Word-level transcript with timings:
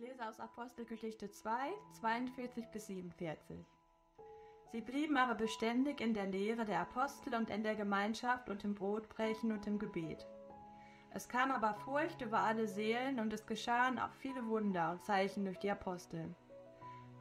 lese 0.00 0.26
aus 0.26 0.40
Apostelgeschichte 0.40 1.30
2, 1.30 1.52
42 2.00 2.64
bis 2.72 2.86
47. 2.86 3.66
Sie 4.72 4.80
blieben 4.80 5.18
aber 5.18 5.34
beständig 5.34 6.00
in 6.00 6.14
der 6.14 6.26
Lehre 6.26 6.64
der 6.64 6.80
Apostel 6.80 7.34
und 7.34 7.50
in 7.50 7.62
der 7.62 7.74
Gemeinschaft 7.74 8.48
und 8.48 8.64
im 8.64 8.74
Brotbrechen 8.74 9.52
und 9.52 9.66
im 9.66 9.78
Gebet. 9.78 10.26
Es 11.12 11.28
kam 11.28 11.50
aber 11.50 11.74
Furcht 11.74 12.22
über 12.22 12.38
alle 12.38 12.66
Seelen 12.66 13.20
und 13.20 13.30
es 13.34 13.44
geschahen 13.44 13.98
auch 13.98 14.12
viele 14.14 14.46
Wunder 14.46 14.92
und 14.92 15.04
Zeichen 15.04 15.44
durch 15.44 15.58
die 15.58 15.70
Apostel. 15.70 16.34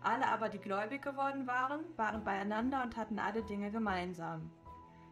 Alle 0.01 0.27
aber, 0.27 0.47
die 0.47 0.59
gläubig 0.59 1.01
geworden 1.01 1.47
waren, 1.47 1.83
waren 1.97 2.23
beieinander 2.23 2.81
und 2.83 2.95
hatten 2.95 3.19
alle 3.19 3.43
Dinge 3.43 3.71
gemeinsam. 3.71 4.51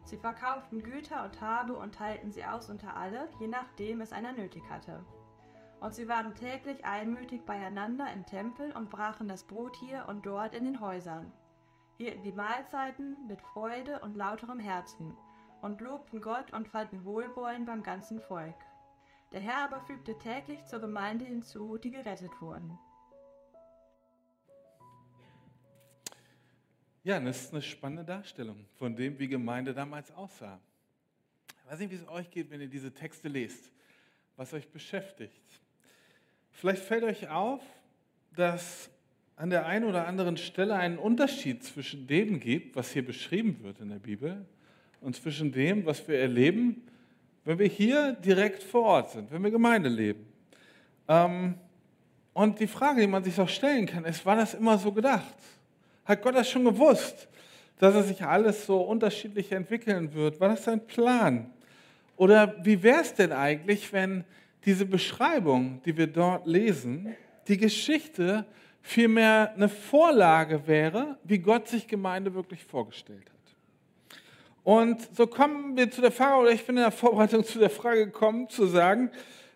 Sie 0.04 0.16
verkauften 0.16 0.82
Güter 0.82 1.22
und 1.22 1.38
Habe 1.42 1.76
und 1.76 1.96
teilten 1.96 2.32
sie 2.32 2.46
aus 2.46 2.70
unter 2.70 2.96
alle, 2.96 3.28
je 3.40 3.48
nachdem 3.48 4.00
es 4.00 4.12
einer 4.12 4.32
nötig 4.32 4.62
hatte. 4.70 5.04
Und 5.80 5.94
sie 5.94 6.08
waren 6.08 6.34
täglich 6.34 6.84
einmütig 6.84 7.42
beieinander 7.44 8.12
im 8.12 8.26
Tempel 8.26 8.72
und 8.72 8.90
brachen 8.90 9.28
das 9.28 9.44
Brot 9.44 9.76
hier 9.76 10.06
und 10.08 10.26
dort 10.26 10.54
in 10.54 10.64
den 10.64 10.80
Häusern, 10.80 11.32
hielten 11.98 12.22
die 12.22 12.32
Mahlzeiten 12.32 13.16
mit 13.28 13.40
Freude 13.40 14.00
und 14.00 14.16
lauterem 14.16 14.58
Herzen 14.58 15.16
und 15.62 15.80
lobten 15.80 16.20
Gott 16.20 16.52
und 16.52 16.68
fanden 16.68 17.04
Wohlwollen 17.04 17.64
beim 17.64 17.82
ganzen 17.82 18.20
Volk. 18.20 18.56
Der 19.32 19.40
Herr 19.40 19.64
aber 19.64 19.80
fügte 19.82 20.18
täglich 20.18 20.64
zur 20.66 20.80
Gemeinde 20.80 21.24
hinzu, 21.24 21.78
die 21.78 21.90
gerettet 21.90 22.32
wurden. 22.40 22.78
Ja, 27.04 27.20
das 27.20 27.42
ist 27.42 27.52
eine 27.52 27.62
spannende 27.62 28.04
Darstellung 28.04 28.66
von 28.74 28.96
dem, 28.96 29.18
wie 29.18 29.28
Gemeinde 29.28 29.74
damals 29.74 30.10
aussah. 30.10 30.60
Ich 31.48 31.70
weiß 31.70 31.78
nicht, 31.78 31.90
wie 31.90 31.96
es 31.96 32.08
euch 32.08 32.30
geht, 32.30 32.50
wenn 32.50 32.60
ihr 32.60 32.68
diese 32.68 32.92
Texte 32.92 33.28
lest, 33.28 33.70
was 34.36 34.52
euch 34.52 34.70
beschäftigt. 34.70 35.60
Vielleicht 36.60 36.82
fällt 36.82 37.04
euch 37.04 37.28
auf, 37.28 37.60
dass 38.34 38.90
an 39.36 39.48
der 39.48 39.66
einen 39.66 39.84
oder 39.84 40.08
anderen 40.08 40.36
Stelle 40.36 40.74
einen 40.74 40.98
Unterschied 40.98 41.62
zwischen 41.62 42.08
dem 42.08 42.40
gibt, 42.40 42.74
was 42.74 42.90
hier 42.90 43.06
beschrieben 43.06 43.60
wird 43.62 43.78
in 43.78 43.90
der 43.90 44.00
Bibel, 44.00 44.44
und 45.00 45.14
zwischen 45.14 45.52
dem, 45.52 45.86
was 45.86 46.08
wir 46.08 46.18
erleben, 46.18 46.82
wenn 47.44 47.60
wir 47.60 47.68
hier 47.68 48.14
direkt 48.14 48.64
vor 48.64 48.82
Ort 48.82 49.12
sind, 49.12 49.30
wenn 49.30 49.44
wir 49.44 49.52
Gemeinde 49.52 49.88
leben. 49.88 50.26
Ähm, 51.06 51.54
und 52.32 52.58
die 52.58 52.66
Frage, 52.66 53.02
die 53.02 53.06
man 53.06 53.22
sich 53.22 53.38
auch 53.38 53.48
stellen 53.48 53.86
kann, 53.86 54.04
ist, 54.04 54.26
war 54.26 54.34
das 54.34 54.54
immer 54.54 54.78
so 54.78 54.90
gedacht? 54.90 55.36
Hat 56.04 56.20
Gott 56.22 56.34
das 56.34 56.50
schon 56.50 56.64
gewusst, 56.64 57.28
dass 57.78 57.94
es 57.94 58.08
sich 58.08 58.24
alles 58.24 58.66
so 58.66 58.80
unterschiedlich 58.80 59.52
entwickeln 59.52 60.12
wird? 60.12 60.40
War 60.40 60.48
das 60.48 60.64
sein 60.64 60.84
Plan? 60.84 61.52
Oder 62.16 62.56
wie 62.64 62.82
wäre 62.82 63.02
es 63.02 63.14
denn 63.14 63.30
eigentlich, 63.30 63.92
wenn 63.92 64.24
diese 64.68 64.84
Beschreibung, 64.84 65.80
die 65.86 65.96
wir 65.96 66.08
dort 66.08 66.46
lesen, 66.46 67.16
die 67.48 67.56
Geschichte 67.56 68.44
vielmehr 68.82 69.54
eine 69.54 69.70
Vorlage 69.70 70.66
wäre, 70.66 71.16
wie 71.24 71.38
Gott 71.38 71.68
sich 71.68 71.88
Gemeinde 71.88 72.34
wirklich 72.34 72.62
vorgestellt 72.64 73.24
hat? 73.30 74.18
Und 74.62 75.00
so 75.16 75.26
kommen 75.26 75.74
wir 75.74 75.90
zu 75.90 76.02
der 76.02 76.12
Frage, 76.12 76.42
oder 76.42 76.50
ich 76.50 76.66
bin 76.66 76.76
in 76.76 76.82
der 76.82 76.90
Vorbereitung 76.90 77.44
zu 77.44 77.58
der 77.58 77.70
Frage 77.70 78.04
gekommen, 78.04 78.50
zu 78.50 78.66
sagen, 78.66 79.10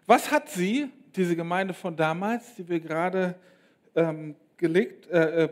was 0.06 0.30
hat 0.30 0.48
sie, 0.48 0.88
diese 1.14 1.36
Gemeinde 1.36 1.74
von 1.74 1.94
damals, 1.94 2.54
die 2.54 2.66
wir 2.66 2.80
gerade 2.80 3.34
ähm, 3.94 4.34
gelegt, 4.56 5.10
äh, 5.10 5.44
äh 5.44 5.48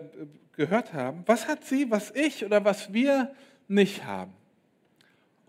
gehört 0.53 0.95
haben, 0.95 1.23
was 1.27 1.47
hat 1.47 1.67
sie, 1.67 1.91
was 1.91 2.11
ich 2.15 2.47
oder 2.47 2.65
was 2.65 2.95
wir 2.95 3.31
nicht 3.69 4.07
haben? 4.07 4.33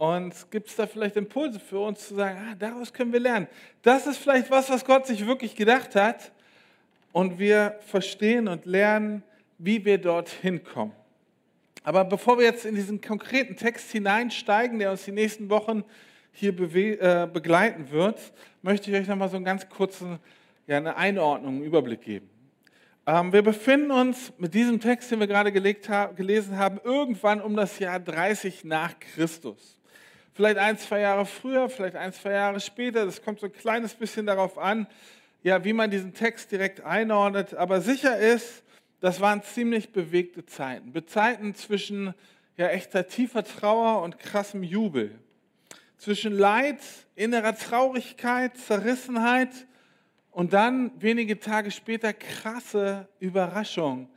Und 0.01 0.33
gibt 0.49 0.67
es 0.67 0.75
da 0.75 0.87
vielleicht 0.87 1.15
Impulse 1.15 1.59
für 1.59 1.77
uns 1.77 2.07
zu 2.07 2.15
sagen, 2.15 2.35
ah, 2.35 2.55
daraus 2.57 2.91
können 2.91 3.13
wir 3.13 3.19
lernen. 3.19 3.47
Das 3.83 4.07
ist 4.07 4.17
vielleicht 4.17 4.49
was, 4.49 4.67
was 4.71 4.83
Gott 4.83 5.05
sich 5.05 5.27
wirklich 5.27 5.55
gedacht 5.55 5.93
hat. 5.93 6.31
Und 7.11 7.37
wir 7.37 7.77
verstehen 7.85 8.47
und 8.47 8.65
lernen, 8.65 9.21
wie 9.59 9.85
wir 9.85 9.99
dorthin 9.99 10.63
kommen. 10.63 10.93
Aber 11.83 12.03
bevor 12.03 12.39
wir 12.39 12.45
jetzt 12.45 12.65
in 12.65 12.73
diesen 12.73 12.99
konkreten 12.99 13.55
Text 13.55 13.91
hineinsteigen, 13.91 14.79
der 14.79 14.89
uns 14.89 15.05
die 15.05 15.11
nächsten 15.11 15.51
Wochen 15.51 15.83
hier 16.31 16.59
äh, 16.59 17.27
begleiten 17.31 17.91
wird, 17.91 18.33
möchte 18.63 18.89
ich 18.89 18.97
euch 18.97 19.07
nochmal 19.07 19.29
so 19.29 19.35
einen 19.35 19.45
ganz 19.45 19.69
kurzen, 19.69 20.17
ja, 20.65 20.77
eine 20.77 20.97
Einordnung, 20.97 21.57
einen 21.57 21.63
Überblick 21.63 22.01
geben. 22.01 22.27
Ähm, 23.05 23.31
wir 23.31 23.43
befinden 23.43 23.91
uns 23.91 24.33
mit 24.39 24.55
diesem 24.55 24.79
Text, 24.79 25.11
den 25.11 25.19
wir 25.19 25.27
gerade 25.27 25.51
gelesen 25.51 26.57
haben, 26.57 26.79
irgendwann 26.83 27.39
um 27.39 27.55
das 27.55 27.77
Jahr 27.77 27.99
30 27.99 28.63
nach 28.63 28.99
Christus. 28.99 29.77
Vielleicht 30.33 30.57
ein, 30.57 30.77
zwei 30.77 31.01
Jahre 31.01 31.25
früher, 31.25 31.69
vielleicht 31.69 31.95
ein, 31.95 32.13
zwei 32.13 32.31
Jahre 32.31 32.59
später. 32.59 33.05
Das 33.05 33.21
kommt 33.21 33.39
so 33.39 33.47
ein 33.47 33.53
kleines 33.53 33.93
bisschen 33.93 34.25
darauf 34.25 34.57
an, 34.57 34.87
ja, 35.43 35.63
wie 35.63 35.73
man 35.73 35.91
diesen 35.91 36.13
Text 36.13 36.51
direkt 36.51 36.81
einordnet. 36.81 37.53
Aber 37.53 37.81
sicher 37.81 38.17
ist, 38.17 38.63
das 39.01 39.19
waren 39.19 39.43
ziemlich 39.43 39.91
bewegte 39.91 40.45
Zeiten. 40.45 40.93
Zeiten 41.07 41.53
zwischen 41.55 42.13
ja, 42.55 42.67
echter 42.67 43.07
tiefer 43.07 43.43
Trauer 43.43 44.03
und 44.03 44.19
krassem 44.19 44.63
Jubel. 44.63 45.19
Zwischen 45.97 46.33
Leid, 46.33 46.79
innerer 47.15 47.55
Traurigkeit, 47.55 48.57
Zerrissenheit 48.57 49.49
und 50.31 50.53
dann 50.53 50.91
wenige 51.01 51.39
Tage 51.39 51.71
später 51.71 52.13
krasse 52.13 53.07
Überraschung, 53.19 54.09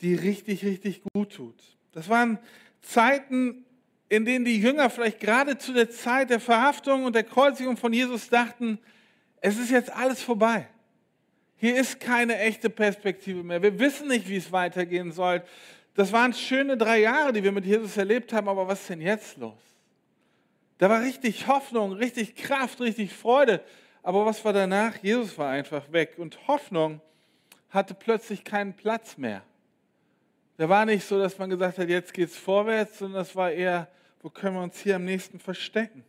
die 0.00 0.14
richtig, 0.14 0.64
richtig 0.64 1.02
gut 1.12 1.34
tut. 1.34 1.60
Das 1.92 2.08
waren 2.08 2.38
Zeiten, 2.80 3.64
in 4.08 4.24
denen 4.24 4.44
die 4.44 4.60
Jünger 4.60 4.90
vielleicht 4.90 5.20
gerade 5.20 5.58
zu 5.58 5.72
der 5.72 5.90
Zeit 5.90 6.30
der 6.30 6.40
Verhaftung 6.40 7.04
und 7.04 7.14
der 7.14 7.24
Kreuzigung 7.24 7.76
von 7.76 7.92
Jesus 7.92 8.28
dachten, 8.28 8.78
es 9.40 9.58
ist 9.58 9.70
jetzt 9.70 9.92
alles 9.92 10.22
vorbei. 10.22 10.66
Hier 11.56 11.76
ist 11.76 12.00
keine 12.00 12.38
echte 12.38 12.70
Perspektive 12.70 13.42
mehr. 13.42 13.62
Wir 13.62 13.78
wissen 13.78 14.08
nicht, 14.08 14.28
wie 14.28 14.36
es 14.36 14.52
weitergehen 14.52 15.12
soll. 15.12 15.42
Das 15.94 16.12
waren 16.12 16.32
schöne 16.32 16.76
drei 16.76 17.00
Jahre, 17.00 17.32
die 17.32 17.42
wir 17.42 17.52
mit 17.52 17.64
Jesus 17.64 17.96
erlebt 17.96 18.32
haben, 18.32 18.48
aber 18.48 18.68
was 18.68 18.80
ist 18.80 18.90
denn 18.90 19.00
jetzt 19.00 19.36
los? 19.36 19.58
Da 20.78 20.88
war 20.88 21.00
richtig 21.00 21.48
Hoffnung, 21.48 21.92
richtig 21.92 22.36
Kraft, 22.36 22.80
richtig 22.80 23.12
Freude. 23.12 23.62
Aber 24.02 24.24
was 24.24 24.44
war 24.44 24.52
danach? 24.52 24.96
Jesus 25.02 25.36
war 25.36 25.50
einfach 25.50 25.90
weg 25.92 26.14
und 26.16 26.46
Hoffnung 26.46 27.00
hatte 27.70 27.94
plötzlich 27.94 28.44
keinen 28.44 28.72
Platz 28.74 29.18
mehr. 29.18 29.42
Da 30.56 30.68
war 30.68 30.86
nicht 30.86 31.04
so, 31.04 31.18
dass 31.18 31.38
man 31.38 31.50
gesagt 31.50 31.78
hat, 31.78 31.88
jetzt 31.88 32.14
geht 32.14 32.30
es 32.30 32.36
vorwärts, 32.36 32.98
sondern 32.98 33.20
das 33.20 33.34
war 33.36 33.50
eher, 33.50 33.88
wo 34.22 34.30
können 34.30 34.56
wir 34.56 34.62
uns 34.62 34.78
hier 34.78 34.96
am 34.96 35.04
nächsten 35.04 35.38
verstecken? 35.38 36.04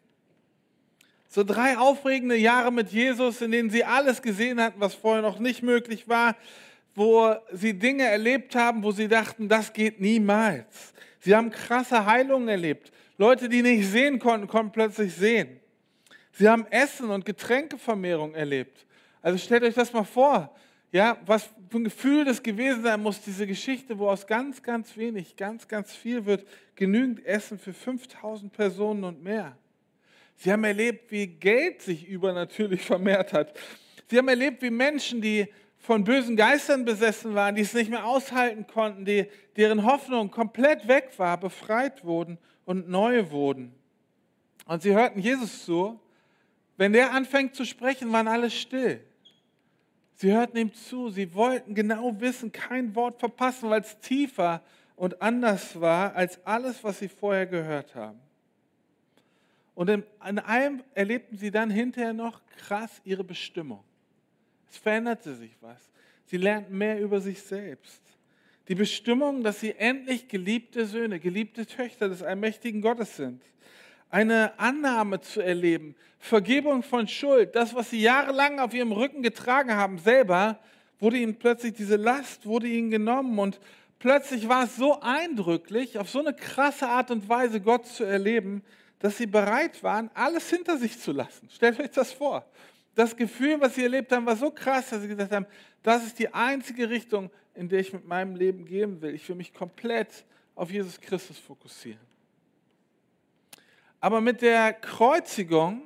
So 1.27 1.43
drei 1.43 1.77
aufregende 1.77 2.35
Jahre 2.35 2.71
mit 2.71 2.89
Jesus, 2.91 3.41
in 3.41 3.51
denen 3.51 3.69
sie 3.69 3.83
alles 3.83 4.21
gesehen 4.21 4.59
hatten, 4.59 4.79
was 4.79 4.95
vorher 4.95 5.21
noch 5.21 5.37
nicht 5.37 5.61
möglich 5.61 6.07
war, 6.07 6.35
wo 6.95 7.35
sie 7.51 7.77
Dinge 7.77 8.03
erlebt 8.03 8.55
haben, 8.55 8.83
wo 8.83 8.91
sie 8.91 9.07
dachten, 9.07 9.47
das 9.47 9.71
geht 9.71 10.01
niemals. 10.01 10.93
Sie 11.19 11.35
haben 11.35 11.51
krasse 11.51 12.05
Heilungen 12.05 12.47
erlebt. 12.47 12.91
Leute, 13.17 13.47
die 13.47 13.61
nicht 13.61 13.87
sehen 13.87 14.17
konnten, 14.17 14.47
konnten 14.47 14.71
plötzlich 14.71 15.13
sehen. 15.13 15.59
Sie 16.31 16.47
haben 16.47 16.65
Essen 16.71 17.09
und 17.09 17.25
Getränkevermehrung 17.25 18.33
erlebt. 18.33 18.85
Also 19.21 19.37
stellt 19.37 19.63
euch 19.63 19.75
das 19.75 19.93
mal 19.93 20.05
vor, 20.05 20.55
ja, 20.91 21.17
was 21.25 21.49
für 21.69 21.77
ein 21.77 21.83
Gefühl 21.83 22.25
das 22.25 22.41
gewesen 22.41 22.83
sein 22.83 23.01
muss, 23.01 23.21
diese 23.21 23.45
Geschichte, 23.45 23.99
wo 23.99 24.09
aus 24.09 24.25
ganz, 24.25 24.63
ganz 24.63 24.97
wenig, 24.97 25.35
ganz, 25.35 25.67
ganz 25.67 25.95
viel 25.95 26.25
wird, 26.25 26.47
genügend 26.75 27.25
Essen 27.25 27.59
für 27.59 27.73
5000 27.73 28.51
Personen 28.51 29.03
und 29.03 29.23
mehr. 29.23 29.57
Sie 30.37 30.51
haben 30.51 30.63
erlebt, 30.63 31.11
wie 31.11 31.27
Geld 31.27 31.81
sich 31.81 32.07
übernatürlich 32.07 32.81
vermehrt 32.85 33.33
hat. 33.33 33.57
Sie 34.09 34.17
haben 34.17 34.27
erlebt, 34.27 34.61
wie 34.61 34.71
Menschen, 34.71 35.21
die 35.21 35.47
von 35.77 36.03
bösen 36.03 36.35
Geistern 36.35 36.85
besessen 36.85 37.35
waren, 37.35 37.55
die 37.55 37.61
es 37.61 37.73
nicht 37.73 37.89
mehr 37.89 38.05
aushalten 38.05 38.65
konnten, 38.67 39.05
die, 39.05 39.27
deren 39.55 39.83
Hoffnung 39.83 40.31
komplett 40.31 40.87
weg 40.87 41.11
war, 41.17 41.39
befreit 41.39 42.03
wurden 42.03 42.37
und 42.65 42.89
neu 42.89 43.29
wurden. 43.31 43.73
Und 44.65 44.81
sie 44.81 44.93
hörten 44.93 45.19
Jesus 45.19 45.65
zu 45.65 45.99
wenn 46.79 46.93
der 46.93 47.11
anfängt 47.11 47.55
zu 47.55 47.65
sprechen, 47.65 48.09
waren 48.13 48.29
alle 48.29 48.49
still. 48.49 49.01
Sie 50.21 50.33
hörten 50.33 50.57
ihm 50.57 50.73
zu, 50.73 51.09
sie 51.09 51.33
wollten 51.33 51.73
genau 51.73 52.19
wissen, 52.19 52.51
kein 52.51 52.93
Wort 52.93 53.21
verpassen, 53.21 53.69
weil 53.69 53.79
es 53.79 53.97
tiefer 54.01 54.61
und 54.97 55.21
anders 55.21 55.79
war 55.79 56.13
als 56.13 56.45
alles, 56.45 56.83
was 56.83 56.99
sie 56.99 57.07
vorher 57.07 57.45
gehört 57.45 57.95
haben. 57.95 58.19
Und 59.75 59.89
in, 59.89 60.03
allem 60.19 60.83
erlebten 60.93 61.37
sie 61.37 61.51
dann 61.51 61.69
hinterher 61.69 62.11
noch 62.11 62.41
krass 62.57 62.99
ihre 63.05 63.23
Bestimmung. 63.23 63.81
Es 64.69 64.77
veränderte 64.77 65.35
sich 65.35 65.55
was. 65.61 65.89
Sie 66.25 66.35
lernten 66.35 66.77
mehr 66.77 66.99
über 66.99 67.21
sich 67.21 67.41
selbst. 67.41 68.01
Die 68.67 68.75
Bestimmung, 68.75 69.41
dass 69.41 69.61
sie 69.61 69.71
endlich 69.71 70.27
geliebte 70.27 70.85
Söhne, 70.85 71.21
geliebte 71.21 71.65
Töchter 71.65 72.09
des 72.09 72.23
allmächtigen 72.23 72.81
Gottes 72.81 73.15
sind 73.15 73.41
eine 74.09 74.57
Annahme 74.59 75.21
zu 75.21 75.41
erleben, 75.41 75.95
Vergebung 76.17 76.83
von 76.83 77.07
Schuld, 77.07 77.55
das, 77.55 77.73
was 77.73 77.91
sie 77.91 78.01
jahrelang 78.01 78.59
auf 78.59 78.73
ihrem 78.73 78.91
Rücken 78.91 79.23
getragen 79.23 79.73
haben, 79.73 79.97
selber, 79.99 80.59
wurde 80.99 81.17
ihnen 81.17 81.35
plötzlich 81.35 81.73
diese 81.73 81.95
Last, 81.95 82.45
wurde 82.45 82.67
ihnen 82.67 82.91
genommen 82.91 83.39
und 83.39 83.59
plötzlich 83.99 84.49
war 84.49 84.65
es 84.65 84.75
so 84.75 84.99
eindrücklich, 84.99 85.97
auf 85.97 86.09
so 86.09 86.19
eine 86.19 86.33
krasse 86.33 86.89
Art 86.89 87.09
und 87.11 87.29
Weise 87.29 87.61
Gott 87.61 87.85
zu 87.85 88.03
erleben, 88.03 88.63
dass 88.99 89.17
sie 89.17 89.27
bereit 89.27 89.81
waren, 89.81 90.09
alles 90.13 90.49
hinter 90.49 90.77
sich 90.77 90.99
zu 90.99 91.13
lassen. 91.13 91.49
Stellt 91.49 91.79
euch 91.79 91.91
das 91.91 92.11
vor. 92.11 92.45
das 92.95 93.15
Gefühl, 93.15 93.61
was 93.61 93.75
sie 93.75 93.83
erlebt 93.83 94.11
haben, 94.11 94.25
war 94.25 94.35
so 94.35 94.51
krass, 94.51 94.89
dass 94.89 95.01
sie 95.01 95.07
gesagt 95.07 95.31
haben, 95.31 95.45
das 95.83 96.05
ist 96.05 96.19
die 96.19 96.33
einzige 96.33 96.89
Richtung, 96.89 97.29
in 97.55 97.69
der 97.69 97.79
ich 97.79 97.93
mit 97.93 98.05
meinem 98.05 98.35
Leben 98.35 98.65
gehen 98.65 99.01
will. 99.01 99.15
Ich 99.15 99.27
will 99.29 99.37
mich 99.37 99.53
komplett 99.53 100.25
auf 100.53 100.69
Jesus 100.69 100.99
Christus 100.99 101.37
fokussieren. 101.37 102.08
Aber 103.99 104.21
mit 104.21 104.41
der 104.41 104.73
Kreuzigung 104.73 105.81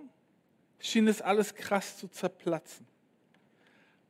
schien 0.79 1.07
es 1.07 1.21
alles 1.21 1.55
krass 1.55 1.97
zu 1.97 2.07
zerplatzen. 2.07 2.85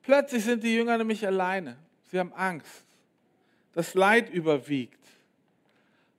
Plötzlich 0.01 0.43
sind 0.43 0.63
die 0.63 0.75
Jünger 0.75 0.97
nämlich 0.97 1.25
alleine. 1.25 1.77
Sie 2.11 2.19
haben 2.19 2.33
Angst. 2.33 2.85
Das 3.73 3.93
Leid 3.93 4.29
überwiegt. 4.29 4.99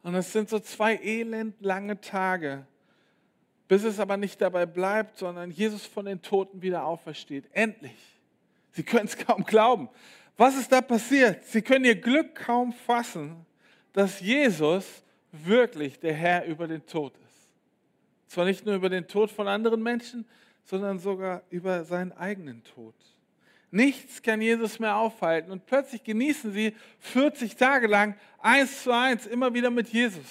Und 0.03 0.15
es 0.15 0.33
sind 0.33 0.49
so 0.49 0.59
zwei 0.59 0.97
elendlange 0.97 2.01
Tage, 2.01 2.67
bis 3.69 3.85
es 3.85 3.99
aber 4.01 4.17
nicht 4.17 4.41
dabei 4.41 4.67
bleibt, 4.67 5.19
sondern 5.19 5.51
Jesus 5.51 5.87
von 5.87 6.05
den 6.07 6.21
Toten 6.21 6.63
wieder 6.63 6.85
aufersteht. 6.85 7.45
Endlich. 7.53 7.97
Sie 8.73 8.83
können 8.83 9.07
es 9.07 9.17
kaum 9.27 9.45
glauben. 9.45 9.89
Was 10.37 10.57
ist 10.57 10.73
da 10.73 10.81
passiert? 10.81 11.45
Sie 11.45 11.63
können 11.63 11.85
ihr 11.85 12.01
Glück 12.01 12.35
kaum 12.35 12.73
fassen, 12.73 13.47
dass 13.93 14.21
Jesus 14.21 15.03
wirklich 15.31 15.99
der 16.01 16.15
Herr 16.15 16.45
über 16.47 16.67
den 16.67 16.85
Tod 16.85 17.17
ist. 17.17 17.24
Zwar 18.35 18.47
nicht 18.47 18.67
nur 18.67 18.75
über 18.75 18.89
den 18.89 19.07
Tod 19.07 19.31
von 19.31 19.47
anderen 19.47 19.81
Menschen, 19.81 20.27
sondern 20.65 20.99
sogar 20.99 21.45
über 21.51 21.85
seinen 21.85 22.11
eigenen 22.11 22.65
Tod. 22.65 22.97
Nichts 23.71 24.23
kann 24.23 24.41
Jesus 24.41 24.81
mehr 24.81 24.97
aufhalten. 24.97 25.53
Und 25.53 25.67
plötzlich 25.67 26.03
genießen 26.03 26.53
sie 26.53 26.75
40 26.99 27.55
Tage 27.55 27.87
lang 27.87 28.17
eins 28.41 28.83
zu 28.83 28.91
eins 28.91 29.27
immer 29.27 29.55
wieder 29.55 29.71
mit 29.71 29.89
Jesus. 29.89 30.27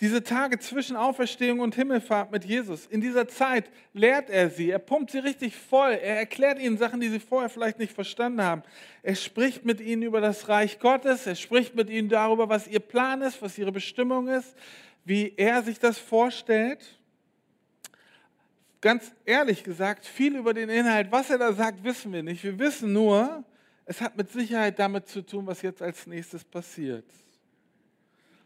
Diese 0.00 0.22
Tage 0.22 0.58
zwischen 0.60 0.96
Auferstehung 0.96 1.60
und 1.60 1.74
Himmelfahrt 1.74 2.32
mit 2.32 2.46
Jesus. 2.46 2.86
In 2.86 3.02
dieser 3.02 3.28
Zeit 3.28 3.70
lehrt 3.92 4.30
er 4.30 4.48
sie. 4.48 4.70
Er 4.70 4.78
pumpt 4.78 5.10
sie 5.10 5.18
richtig 5.18 5.56
voll. 5.56 5.90
Er 5.90 6.16
erklärt 6.16 6.58
ihnen 6.58 6.78
Sachen, 6.78 7.00
die 7.00 7.10
sie 7.10 7.20
vorher 7.20 7.50
vielleicht 7.50 7.78
nicht 7.78 7.92
verstanden 7.92 8.40
haben. 8.40 8.62
Er 9.02 9.14
spricht 9.14 9.66
mit 9.66 9.82
ihnen 9.82 10.02
über 10.02 10.22
das 10.22 10.48
Reich 10.48 10.78
Gottes. 10.78 11.26
Er 11.26 11.34
spricht 11.34 11.74
mit 11.74 11.90
ihnen 11.90 12.08
darüber, 12.08 12.48
was 12.48 12.66
ihr 12.66 12.80
Plan 12.80 13.20
ist, 13.20 13.42
was 13.42 13.58
ihre 13.58 13.72
Bestimmung 13.72 14.28
ist, 14.28 14.56
wie 15.08 15.32
er 15.36 15.62
sich 15.62 15.78
das 15.78 15.98
vorstellt 15.98 16.98
ganz 18.80 19.12
ehrlich 19.24 19.64
gesagt, 19.64 20.06
viel 20.06 20.36
über 20.36 20.54
den 20.54 20.68
Inhalt, 20.68 21.10
was 21.10 21.30
er 21.30 21.38
da 21.38 21.52
sagt, 21.52 21.82
wissen 21.82 22.12
wir 22.12 22.22
nicht. 22.22 22.44
Wir 22.44 22.58
wissen 22.58 22.92
nur, 22.92 23.44
es 23.84 24.00
hat 24.00 24.16
mit 24.16 24.30
Sicherheit 24.30 24.78
damit 24.78 25.08
zu 25.08 25.22
tun, 25.22 25.46
was 25.46 25.62
jetzt 25.62 25.82
als 25.82 26.06
nächstes 26.06 26.44
passiert. 26.44 27.04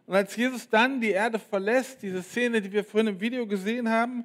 Und 0.06 0.14
als 0.14 0.35
Jesus 0.35 0.69
dann 0.69 1.00
die 1.00 1.11
Erde 1.11 1.38
verlässt, 1.38 2.03
diese 2.03 2.23
Szene, 2.23 2.61
die 2.61 2.73
wir 2.73 2.85
vorhin 2.85 3.08
im 3.08 3.20
Video 3.20 3.47
gesehen 3.47 3.88
haben, 3.88 4.25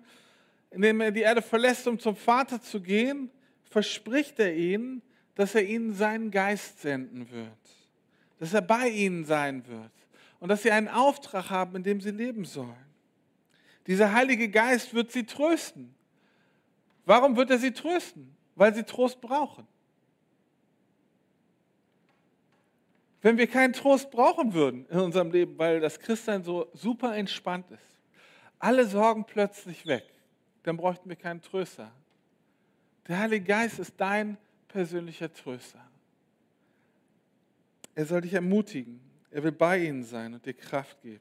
in 0.72 0.82
dem 0.82 1.02
er 1.02 1.12
die 1.12 1.22
Erde 1.22 1.42
verlässt, 1.42 1.88
um 1.88 2.00
zum 2.00 2.16
Vater 2.16 2.62
zu 2.62 2.82
gehen, 2.82 3.30
verspricht 3.64 4.40
er 4.40 4.56
ihnen, 4.56 5.02
dass 5.36 5.56
er 5.56 5.64
ihnen 5.64 5.94
seinen 5.94 6.32
Geist 6.32 6.82
senden 6.82 7.30
wird, 7.32 7.48
dass 8.40 8.54
er 8.54 8.62
bei 8.62 8.90
ihnen 8.90 9.26
sein 9.26 9.68
wird 9.68 9.92
und 10.40 10.50
dass 10.50 10.64
sie 10.64 10.72
einen 10.72 10.88
Auftrag 10.88 11.50
haben, 11.50 11.76
in 11.76 11.84
dem 11.84 12.02
sie 12.02 12.12
leben 12.12 12.46
sollen. 12.46 12.76
Dieser 13.88 14.14
Heilige 14.14 14.50
Geist 14.50 14.94
wird 14.94 15.12
sie 15.12 15.26
trösten. 15.26 15.96
Warum 17.06 17.36
wird 17.38 17.50
er 17.50 17.58
sie 17.58 17.72
trösten? 17.72 18.36
Weil 18.56 18.76
sie 18.76 18.84
Trost 18.84 19.22
brauchen. 19.22 19.66
Wenn 23.22 23.38
wir 23.38 23.48
keinen 23.48 23.74
Trost 23.74 24.12
brauchen 24.12 24.54
würden 24.54 24.86
in 24.90 25.00
unserem 25.00 25.32
Leben, 25.32 25.58
weil 25.58 25.80
das 25.80 26.00
Christsein 26.00 26.44
so 26.44 26.70
super 26.74 27.16
entspannt 27.16 27.72
ist, 27.72 27.84
alle 28.60 28.86
Sorgen 28.86 29.26
plötzlich 29.26 29.86
weg, 29.86 30.06
dann 30.64 30.78
bräuchten 30.78 31.10
wir 31.10 31.16
keinen 31.16 31.42
Tröster. 31.42 31.92
Der 33.08 33.20
Heilige 33.20 33.46
Geist 33.46 33.80
ist 33.80 33.94
dein 33.98 34.38
persönlicher 34.68 35.32
Tröster. 35.34 35.80
Er 37.96 38.06
soll 38.06 38.22
dich 38.22 38.34
ermutigen. 38.34 39.07
Er 39.32 39.44
will 39.44 39.52
bei 39.52 39.80
ihnen 39.80 40.04
sein 40.04 40.34
und 40.34 40.46
dir 40.46 40.54
Kraft 40.54 41.02
geben. 41.02 41.20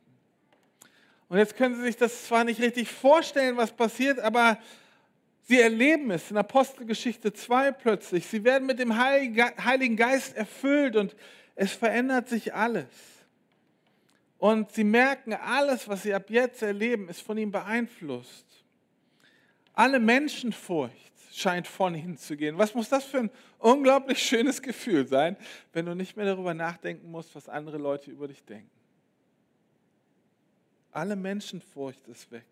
Und 1.28 1.38
jetzt 1.38 1.56
können 1.56 1.74
Sie 1.74 1.82
sich 1.82 1.96
das 1.96 2.26
zwar 2.26 2.44
nicht 2.44 2.60
richtig 2.60 2.88
vorstellen, 2.88 3.56
was 3.56 3.72
passiert, 3.72 4.20
aber 4.20 4.58
Sie 5.48 5.60
erleben 5.60 6.10
es 6.10 6.30
in 6.30 6.36
Apostelgeschichte 6.36 7.32
2 7.32 7.72
plötzlich. 7.72 8.26
Sie 8.26 8.42
werden 8.42 8.66
mit 8.66 8.80
dem 8.80 8.96
Heiligen 8.96 9.96
Geist 9.96 10.36
erfüllt 10.36 10.96
und 10.96 11.14
es 11.54 11.72
verändert 11.72 12.28
sich 12.28 12.52
alles. 12.52 12.86
Und 14.38 14.72
sie 14.72 14.84
merken, 14.84 15.32
alles, 15.32 15.88
was 15.88 16.02
sie 16.02 16.12
ab 16.12 16.30
jetzt 16.30 16.62
erleben, 16.62 17.08
ist 17.08 17.22
von 17.22 17.38
ihm 17.38 17.52
beeinflusst. 17.52 18.44
Alle 19.72 19.98
Menschenfurcht 20.00 21.15
scheint 21.36 21.66
von 21.66 21.94
ihnen 21.94 22.16
zu 22.16 22.36
gehen. 22.36 22.56
Was 22.56 22.74
muss 22.74 22.88
das 22.88 23.04
für 23.04 23.18
ein 23.18 23.30
unglaublich 23.58 24.22
schönes 24.22 24.62
Gefühl 24.62 25.06
sein, 25.06 25.36
wenn 25.72 25.84
du 25.84 25.94
nicht 25.94 26.16
mehr 26.16 26.26
darüber 26.26 26.54
nachdenken 26.54 27.10
musst, 27.10 27.34
was 27.34 27.48
andere 27.48 27.78
Leute 27.78 28.10
über 28.10 28.26
dich 28.26 28.42
denken. 28.44 28.70
Alle 30.92 31.14
Menschenfurcht 31.14 32.08
ist 32.08 32.32
weg. 32.32 32.46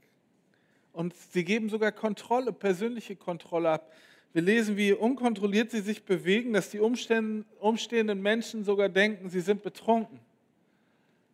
Und 0.93 1.15
sie 1.33 1.45
geben 1.45 1.71
sogar 1.71 1.93
Kontrolle, 1.93 2.53
persönliche 2.53 3.17
Kontrolle 3.17 3.71
ab. 3.71 3.93
Wir 4.35 4.43
lesen, 4.43 4.77
wie 4.77 4.93
unkontrolliert 4.93 5.71
sie 5.71 5.81
sich 5.81 6.05
bewegen, 6.05 6.53
dass 6.53 6.69
die 6.69 6.81
umstehenden 6.81 8.23
Menschen 8.23 8.65
sogar 8.65 8.89
denken, 8.89 9.31
sie 9.31 9.41
sind 9.41 9.63
betrunken, 9.63 10.21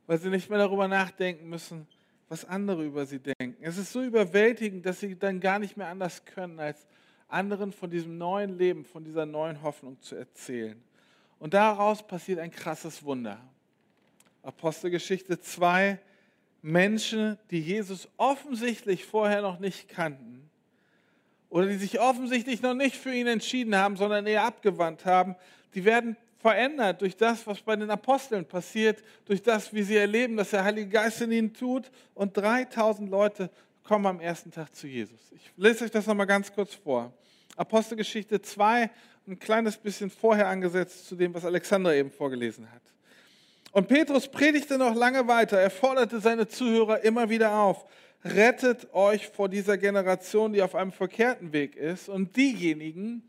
weil 0.06 0.18
sie 0.18 0.28
nicht 0.28 0.50
mehr 0.50 0.58
darüber 0.58 0.86
nachdenken 0.86 1.48
müssen, 1.48 1.86
was 2.28 2.44
andere 2.44 2.84
über 2.84 3.06
sie 3.06 3.18
denken. 3.18 3.56
Es 3.60 3.76
ist 3.76 3.92
so 3.92 4.02
überwältigend, 4.02 4.86
dass 4.86 5.00
sie 5.00 5.18
dann 5.18 5.40
gar 5.40 5.58
nicht 5.58 5.76
mehr 5.76 5.88
anders 5.88 6.24
können, 6.24 6.60
als 6.60 6.86
anderen 7.32 7.72
von 7.72 7.90
diesem 7.90 8.18
neuen 8.18 8.58
Leben, 8.58 8.84
von 8.84 9.04
dieser 9.04 9.26
neuen 9.26 9.62
Hoffnung 9.62 10.00
zu 10.00 10.16
erzählen. 10.16 10.80
Und 11.38 11.54
daraus 11.54 12.06
passiert 12.06 12.38
ein 12.38 12.50
krasses 12.50 13.02
Wunder. 13.02 13.40
Apostelgeschichte 14.42 15.40
2, 15.40 15.98
Menschen, 16.62 17.38
die 17.50 17.60
Jesus 17.60 18.08
offensichtlich 18.16 19.06
vorher 19.06 19.42
noch 19.42 19.58
nicht 19.58 19.88
kannten 19.88 20.50
oder 21.48 21.66
die 21.66 21.76
sich 21.76 22.00
offensichtlich 22.00 22.62
noch 22.62 22.74
nicht 22.74 22.96
für 22.96 23.12
ihn 23.12 23.26
entschieden 23.26 23.74
haben, 23.74 23.96
sondern 23.96 24.26
eher 24.26 24.44
abgewandt 24.44 25.04
haben, 25.04 25.36
die 25.74 25.84
werden 25.84 26.16
verändert 26.38 27.02
durch 27.02 27.16
das, 27.16 27.46
was 27.46 27.60
bei 27.60 27.76
den 27.76 27.90
Aposteln 27.90 28.46
passiert, 28.46 29.02
durch 29.26 29.42
das, 29.42 29.74
wie 29.74 29.82
sie 29.82 29.96
erleben, 29.96 30.36
dass 30.36 30.50
der 30.50 30.64
Heilige 30.64 30.88
Geist 30.88 31.20
in 31.20 31.32
ihnen 31.32 31.52
tut. 31.52 31.90
Und 32.14 32.36
3000 32.36 33.10
Leute 33.10 33.50
kommen 33.90 34.06
am 34.06 34.20
ersten 34.20 34.52
Tag 34.52 34.72
zu 34.72 34.86
Jesus. 34.86 35.18
Ich 35.32 35.50
lese 35.56 35.84
euch 35.84 35.90
das 35.90 36.06
nochmal 36.06 36.28
ganz 36.28 36.52
kurz 36.52 36.72
vor. 36.76 37.12
Apostelgeschichte 37.56 38.40
2, 38.40 38.88
ein 39.26 39.38
kleines 39.40 39.76
bisschen 39.76 40.10
vorher 40.10 40.46
angesetzt 40.46 41.08
zu 41.08 41.16
dem, 41.16 41.34
was 41.34 41.44
Alexander 41.44 41.92
eben 41.92 42.12
vorgelesen 42.12 42.70
hat. 42.70 42.82
Und 43.72 43.88
Petrus 43.88 44.28
predigte 44.28 44.78
noch 44.78 44.94
lange 44.94 45.26
weiter. 45.26 45.58
Er 45.58 45.70
forderte 45.70 46.20
seine 46.20 46.46
Zuhörer 46.46 47.02
immer 47.02 47.30
wieder 47.30 47.52
auf. 47.52 47.84
Rettet 48.24 48.94
euch 48.94 49.26
vor 49.26 49.48
dieser 49.48 49.76
Generation, 49.76 50.52
die 50.52 50.62
auf 50.62 50.76
einem 50.76 50.92
verkehrten 50.92 51.52
Weg 51.52 51.74
ist. 51.74 52.08
Und 52.08 52.36
diejenigen, 52.36 53.28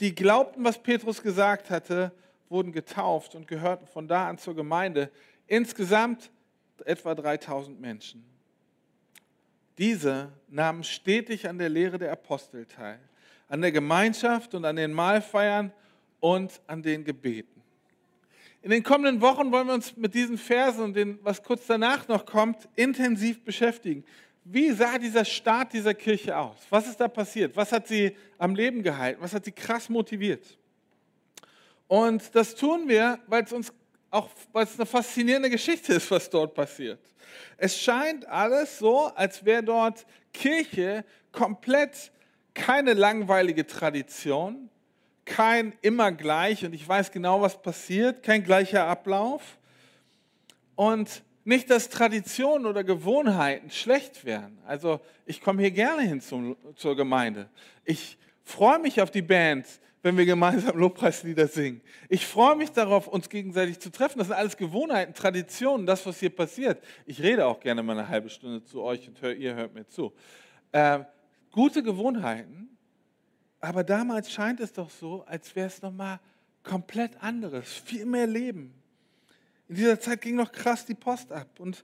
die 0.00 0.14
glaubten, 0.14 0.62
was 0.64 0.82
Petrus 0.82 1.22
gesagt 1.22 1.70
hatte, 1.70 2.12
wurden 2.50 2.72
getauft 2.72 3.34
und 3.34 3.48
gehörten 3.48 3.86
von 3.86 4.06
da 4.06 4.28
an 4.28 4.36
zur 4.36 4.54
Gemeinde. 4.54 5.10
Insgesamt 5.46 6.30
etwa 6.84 7.14
3000 7.14 7.80
Menschen. 7.80 8.33
Diese 9.78 10.32
nahmen 10.48 10.84
stetig 10.84 11.48
an 11.48 11.58
der 11.58 11.68
Lehre 11.68 11.98
der 11.98 12.12
Apostel 12.12 12.66
teil, 12.66 13.00
an 13.48 13.60
der 13.60 13.72
Gemeinschaft 13.72 14.54
und 14.54 14.64
an 14.64 14.76
den 14.76 14.92
Mahlfeiern 14.92 15.72
und 16.20 16.60
an 16.66 16.82
den 16.82 17.04
Gebeten. 17.04 17.62
In 18.62 18.70
den 18.70 18.82
kommenden 18.82 19.20
Wochen 19.20 19.52
wollen 19.52 19.66
wir 19.66 19.74
uns 19.74 19.96
mit 19.96 20.14
diesen 20.14 20.38
Versen 20.38 20.84
und 20.84 20.96
dem, 20.96 21.18
was 21.22 21.42
kurz 21.42 21.66
danach 21.66 22.08
noch 22.08 22.24
kommt, 22.24 22.66
intensiv 22.76 23.44
beschäftigen. 23.44 24.04
Wie 24.44 24.70
sah 24.70 24.98
dieser 24.98 25.24
Start 25.24 25.72
dieser 25.72 25.92
Kirche 25.92 26.36
aus? 26.36 26.56
Was 26.70 26.86
ist 26.86 27.00
da 27.00 27.08
passiert? 27.08 27.56
Was 27.56 27.72
hat 27.72 27.88
sie 27.88 28.16
am 28.38 28.54
Leben 28.54 28.82
gehalten? 28.82 29.20
Was 29.20 29.34
hat 29.34 29.44
sie 29.44 29.52
krass 29.52 29.88
motiviert? 29.88 30.58
Und 31.88 32.34
das 32.34 32.54
tun 32.54 32.88
wir, 32.88 33.18
weil 33.26 33.44
es 33.44 33.52
uns 33.52 33.72
auch, 34.14 34.28
weil 34.52 34.64
es 34.64 34.76
eine 34.76 34.86
faszinierende 34.86 35.50
Geschichte 35.50 35.94
ist, 35.94 36.10
was 36.10 36.30
dort 36.30 36.54
passiert. 36.54 37.00
Es 37.56 37.78
scheint 37.80 38.26
alles 38.26 38.78
so, 38.78 39.06
als 39.14 39.44
wäre 39.44 39.62
dort 39.62 40.06
Kirche 40.32 41.04
komplett 41.32 42.12
keine 42.54 42.94
langweilige 42.94 43.66
Tradition, 43.66 44.70
kein 45.24 45.74
immer 45.82 46.12
gleich 46.12 46.64
und 46.64 46.74
ich 46.74 46.86
weiß 46.86 47.10
genau, 47.10 47.40
was 47.40 47.60
passiert, 47.60 48.22
kein 48.22 48.44
gleicher 48.44 48.86
Ablauf. 48.86 49.58
Und 50.76 51.22
nicht, 51.44 51.70
dass 51.70 51.88
Traditionen 51.88 52.66
oder 52.66 52.84
Gewohnheiten 52.84 53.70
schlecht 53.70 54.24
wären. 54.24 54.58
Also 54.66 55.00
ich 55.26 55.40
komme 55.40 55.62
hier 55.62 55.70
gerne 55.70 56.02
hin 56.02 56.20
zum, 56.20 56.56
zur 56.76 56.96
Gemeinde. 56.96 57.48
Ich 57.84 58.16
freue 58.44 58.78
mich 58.78 59.00
auf 59.00 59.10
die 59.10 59.22
Band, 59.22 59.66
wenn 60.04 60.18
wir 60.18 60.26
gemeinsam 60.26 60.76
Lobpreislieder 60.76 61.48
singen. 61.48 61.80
Ich 62.10 62.26
freue 62.26 62.56
mich 62.56 62.70
darauf, 62.70 63.08
uns 63.08 63.30
gegenseitig 63.30 63.80
zu 63.80 63.90
treffen. 63.90 64.18
Das 64.18 64.28
sind 64.28 64.36
alles 64.36 64.58
Gewohnheiten, 64.58 65.14
Traditionen, 65.14 65.86
das, 65.86 66.04
was 66.04 66.20
hier 66.20 66.28
passiert. 66.28 66.84
Ich 67.06 67.22
rede 67.22 67.46
auch 67.46 67.58
gerne 67.58 67.82
mal 67.82 67.98
eine 67.98 68.06
halbe 68.06 68.28
Stunde 68.28 68.62
zu 68.62 68.82
euch 68.82 69.08
und 69.08 69.22
hör, 69.22 69.32
ihr 69.32 69.54
hört 69.54 69.72
mir 69.72 69.88
zu. 69.88 70.12
Äh, 70.72 71.00
gute 71.50 71.82
Gewohnheiten 71.82 72.68
Aber 73.60 73.82
damals 73.82 74.30
scheint 74.30 74.60
es 74.60 74.74
doch 74.74 74.90
so, 74.90 75.24
als 75.24 75.56
wäre 75.56 75.68
es 75.68 75.80
nochmal 75.80 76.20
komplett 76.62 77.22
anderes, 77.22 77.72
viel 77.72 78.04
mehr 78.04 78.26
Leben. 78.26 78.74
In 79.70 79.76
dieser 79.76 79.98
Zeit 79.98 80.20
ging 80.20 80.36
noch 80.36 80.52
krass 80.52 80.84
die 80.84 80.94
Post 80.94 81.32
ab. 81.32 81.48
Und 81.58 81.82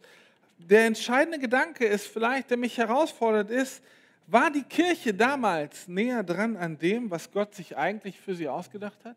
der 0.58 0.84
entscheidende 0.84 1.38
Gedanke 1.38 1.86
ist 1.86 2.06
vielleicht, 2.06 2.50
der 2.50 2.58
mich 2.58 2.76
herausfordert, 2.76 3.50
ist, 3.50 3.82
war 4.30 4.50
die 4.50 4.62
Kirche 4.62 5.12
damals 5.12 5.88
näher 5.88 6.22
dran 6.22 6.56
an 6.56 6.78
dem, 6.78 7.10
was 7.10 7.30
Gott 7.30 7.54
sich 7.54 7.76
eigentlich 7.76 8.18
für 8.20 8.34
sie 8.34 8.48
ausgedacht 8.48 9.04
hat? 9.04 9.16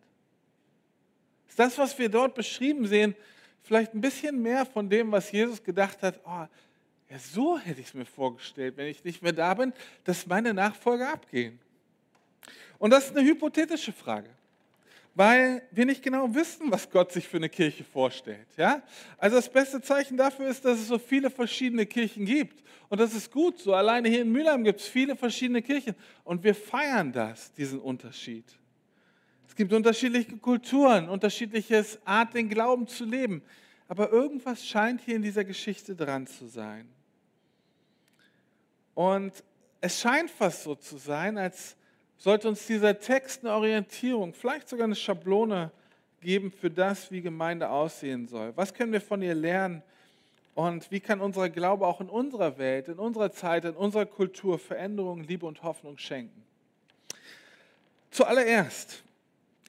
Ist 1.48 1.60
das, 1.60 1.78
was 1.78 1.98
wir 2.00 2.10
dort 2.10 2.34
beschrieben 2.34 2.88
sehen, 2.88 3.16
vielleicht 3.62 3.94
ein 3.94 4.02
bisschen 4.02 4.42
mehr 4.42 4.66
von 4.66 4.90
dem, 4.90 5.12
was 5.12 5.32
Jesus 5.32 5.64
gedacht 5.64 6.02
hat? 6.02 6.20
Oh, 6.26 6.48
ja, 7.10 7.20
so 7.20 7.60
hätte 7.60 7.80
ich 7.80 7.88
es 7.88 7.94
mir 7.94 8.06
vorgestellt, 8.06 8.76
wenn 8.76 8.88
ich 8.88 9.04
nicht 9.04 9.22
mehr 9.22 9.34
da 9.34 9.54
bin, 9.54 9.72
dass 10.04 10.26
meine 10.26 10.54
Nachfolger 10.54 11.14
abgehen. 11.14 11.60
Und 12.80 12.90
das 12.90 13.06
ist 13.06 13.16
eine 13.16 13.28
hypothetische 13.28 13.94
Frage, 13.94 14.30
weil 15.16 15.62
wir 15.72 15.86
nicht 15.86 16.02
genau 16.02 16.34
wissen, 16.34 16.72
was 16.72 16.90
Gott 16.90 17.12
sich 17.12 17.28
für 17.28 17.38
eine 17.38 17.50
Kirche 17.50 17.84
vorstellt. 17.84 18.48
Ja? 18.58 18.82
Also 19.18 19.36
das 19.36 19.52
beste 19.52 19.82
Zeichen 19.82 20.18
dafür 20.18 20.48
ist, 20.48 20.66
dass 20.66 20.80
es 20.80 20.88
so 20.88 20.98
viele 20.98 21.30
verschiedene 21.30 21.86
Kirchen 21.86 22.26
gibt. 22.26 22.64
Und 22.90 23.00
das 23.00 23.14
ist 23.14 23.32
gut 23.32 23.60
so. 23.60 23.74
Alleine 23.74 24.10
hier 24.10 24.22
in 24.22 24.32
Mülheim 24.32 24.64
gibt 24.64 24.80
es 24.80 24.88
viele 24.88 25.16
verschiedene 25.16 25.62
Kirchen. 25.62 25.96
Und 26.24 26.44
wir 26.44 26.56
feiern 26.56 27.12
das, 27.12 27.54
diesen 27.54 27.80
Unterschied. 27.80 28.46
Es 29.48 29.56
gibt 29.56 29.72
unterschiedliche 29.72 30.36
Kulturen, 30.38 31.10
unterschiedliche 31.10 31.86
Art, 32.06 32.34
den 32.34 32.50
Glauben 32.50 32.88
zu 32.88 33.06
leben. 33.06 33.44
Aber 33.88 34.12
irgendwas 34.12 34.66
scheint 34.66 35.02
hier 35.02 35.16
in 35.16 35.22
dieser 35.22 35.44
Geschichte 35.44 35.96
dran 35.96 36.26
zu 36.26 36.48
sein. 36.48 36.90
Und 38.96 39.44
es 39.80 40.00
scheint 40.00 40.32
fast 40.32 40.64
so 40.64 40.74
zu 40.74 40.98
sein, 40.98 41.38
als 41.38 41.76
sollte 42.18 42.48
uns 42.48 42.66
dieser 42.68 43.00
Text 43.00 43.44
eine 43.44 43.54
Orientierung, 43.54 44.34
vielleicht 44.34 44.70
sogar 44.70 44.86
eine 44.86 44.96
Schablone 44.96 45.72
geben 46.22 46.52
für 46.52 46.70
das, 46.70 47.12
wie 47.12 47.22
Gemeinde 47.22 47.70
aussehen 47.70 48.28
soll. 48.28 48.54
Was 48.56 48.74
können 48.74 48.92
wir 48.92 49.02
von 49.02 49.22
ihr 49.22 49.36
lernen 49.36 49.84
und 50.56 50.90
wie 50.90 51.00
kann 51.00 51.20
unser 51.22 51.50
Glaube 51.50 51.86
auch 51.86 52.00
in 52.02 52.10
unserer 52.10 52.58
Welt, 52.58 52.88
in 52.88 52.98
unserer 53.00 53.32
Zeit, 53.32 53.66
in 53.66 53.76
unserer 53.76 54.06
Kultur 54.06 54.58
Veränderung, 54.58 55.24
Liebe 55.24 55.46
und 55.46 55.64
Hoffnung 55.64 55.98
schenken? 55.98 56.44
Zuallererst, 58.12 59.04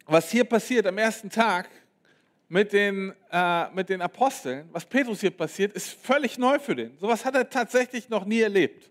was 0.06 0.30
hier 0.30 0.44
passiert 0.44 0.86
am 0.86 0.98
ersten 0.98 1.30
Tag 1.30 1.68
mit 2.48 2.72
den, 2.72 3.12
äh, 3.32 3.70
mit 3.70 3.88
den 3.88 4.02
Aposteln, 4.02 4.68
was 4.70 4.84
Petrus 4.84 5.20
hier 5.20 5.30
passiert, 5.30 5.72
ist 5.72 5.88
völlig 5.88 6.38
neu 6.38 6.58
für 6.58 6.76
den. 6.76 6.96
Sowas 6.98 7.24
hat 7.24 7.34
er 7.34 7.48
tatsächlich 7.48 8.08
noch 8.08 8.24
nie 8.24 8.40
erlebt. 8.40 8.90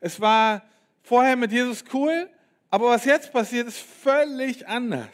Es 0.00 0.20
war 0.20 0.62
vorher 1.02 1.36
mit 1.36 1.52
Jesus 1.52 1.84
cool, 1.92 2.28
aber 2.70 2.90
was 2.90 3.04
jetzt 3.04 3.32
passiert, 3.32 3.68
ist 3.68 3.78
völlig 3.78 4.66
anders. 4.66 5.08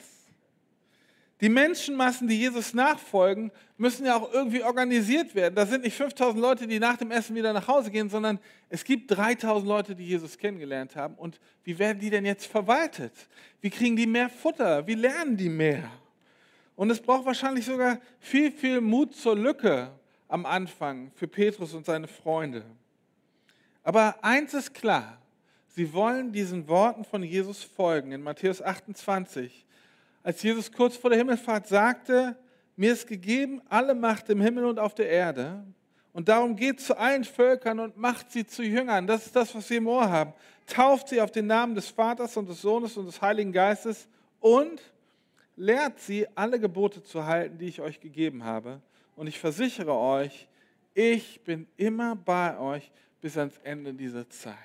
Die 1.41 1.49
Menschenmassen, 1.49 2.29
die 2.29 2.39
Jesus 2.39 2.75
nachfolgen, 2.75 3.51
müssen 3.79 4.05
ja 4.05 4.17
auch 4.17 4.31
irgendwie 4.31 4.63
organisiert 4.63 5.35
werden. 5.35 5.55
Da 5.55 5.65
sind 5.65 5.85
nicht 5.85 5.97
5000 5.97 6.39
Leute, 6.39 6.67
die 6.67 6.79
nach 6.79 6.99
dem 6.99 7.11
Essen 7.11 7.35
wieder 7.35 7.55
nach 7.55 7.67
Hause 7.67 7.91
gehen, 7.91 8.11
sondern 8.11 8.39
es 8.69 8.85
gibt 8.85 9.11
3000 9.11 9.67
Leute, 9.67 9.95
die 9.95 10.05
Jesus 10.05 10.37
kennengelernt 10.37 10.97
haben. 10.97 11.15
Und 11.15 11.41
wie 11.65 11.79
werden 11.79 11.99
die 11.99 12.11
denn 12.11 12.27
jetzt 12.27 12.45
verwaltet? 12.45 13.15
Wie 13.63 13.71
kriegen 13.71 13.97
die 13.97 14.07
mehr 14.07 14.29
Futter? 14.29 14.87
Wie 14.87 14.95
lernen 14.95 15.39
die 15.39 15.49
mehr? 15.49 15.91
Und 16.77 16.91
es 16.91 17.01
braucht 17.01 17.25
wahrscheinlich 17.25 17.65
sogar 17.65 17.99
viel, 18.19 18.53
viel 18.53 18.83
Mut 18.83 19.15
zur 19.15 19.37
Lücke 19.37 19.91
am 20.29 20.45
Anfang 20.45 21.11
für 21.15 21.27
Petrus 21.27 21.73
und 21.73 21.87
seine 21.87 22.07
Freunde. 22.07 22.65
Aber 23.83 24.23
eins 24.23 24.53
ist 24.53 24.75
klar, 24.75 25.20
Sie 25.73 25.93
wollen 25.93 26.33
diesen 26.33 26.67
Worten 26.69 27.05
von 27.05 27.23
Jesus 27.23 27.63
folgen. 27.63 28.13
In 28.13 28.23
Matthäus 28.23 28.61
28, 28.61 29.65
als 30.23 30.43
Jesus 30.43 30.73
kurz 30.73 30.97
vor 30.97 31.11
der 31.11 31.19
Himmelfahrt 31.19 31.69
sagte, 31.69 32.37
mir 32.77 32.93
ist 32.93 33.07
gegeben 33.07 33.63
alle 33.69 33.95
Macht 33.95 34.29
im 34.31 34.41
Himmel 34.41 34.65
und 34.65 34.79
auf 34.79 34.95
der 34.95 35.09
Erde. 35.09 35.65
Und 36.13 36.29
darum 36.29 36.57
geht 36.57 36.81
zu 36.81 36.99
allen 36.99 37.25
Völkern 37.25 37.79
und 37.79 37.97
macht 37.97 38.33
sie 38.33 38.45
zu 38.45 38.65
Jüngern. 38.65 39.07
Das 39.07 39.27
ist 39.27 39.37
das, 39.37 39.55
was 39.55 39.71
wir 39.71 39.79
im 39.79 39.87
Ohr 39.87 40.11
haben. 40.11 40.33
Tauft 40.67 41.09
sie 41.09 41.21
auf 41.21 41.31
den 41.31 41.47
Namen 41.47 41.75
des 41.75 41.89
Vaters 41.89 42.37
und 42.37 42.49
des 42.49 42.61
Sohnes 42.61 42.97
und 42.97 43.07
des 43.07 43.23
Heiligen 43.23 43.53
Geistes 43.53 44.09
und 44.41 44.83
lehrt 45.57 46.01
sie, 46.01 46.27
alle 46.35 46.59
Gebote 46.59 47.03
zu 47.03 47.27
halten, 47.27 47.59
die 47.59 47.67
ich 47.67 47.81
euch 47.81 48.01
gegeben 48.01 48.45
habe. 48.45 48.81
Und 49.15 49.29
ich 49.29 49.39
versichere 49.39 49.95
euch, 49.95 50.49
ich 50.95 51.41
bin 51.43 51.69
immer 51.77 52.17
bei 52.17 52.59
euch 52.59 52.91
bis 53.21 53.37
ans 53.37 53.59
Ende 53.63 53.95
dieser 53.95 54.29
Zeit. 54.31 54.57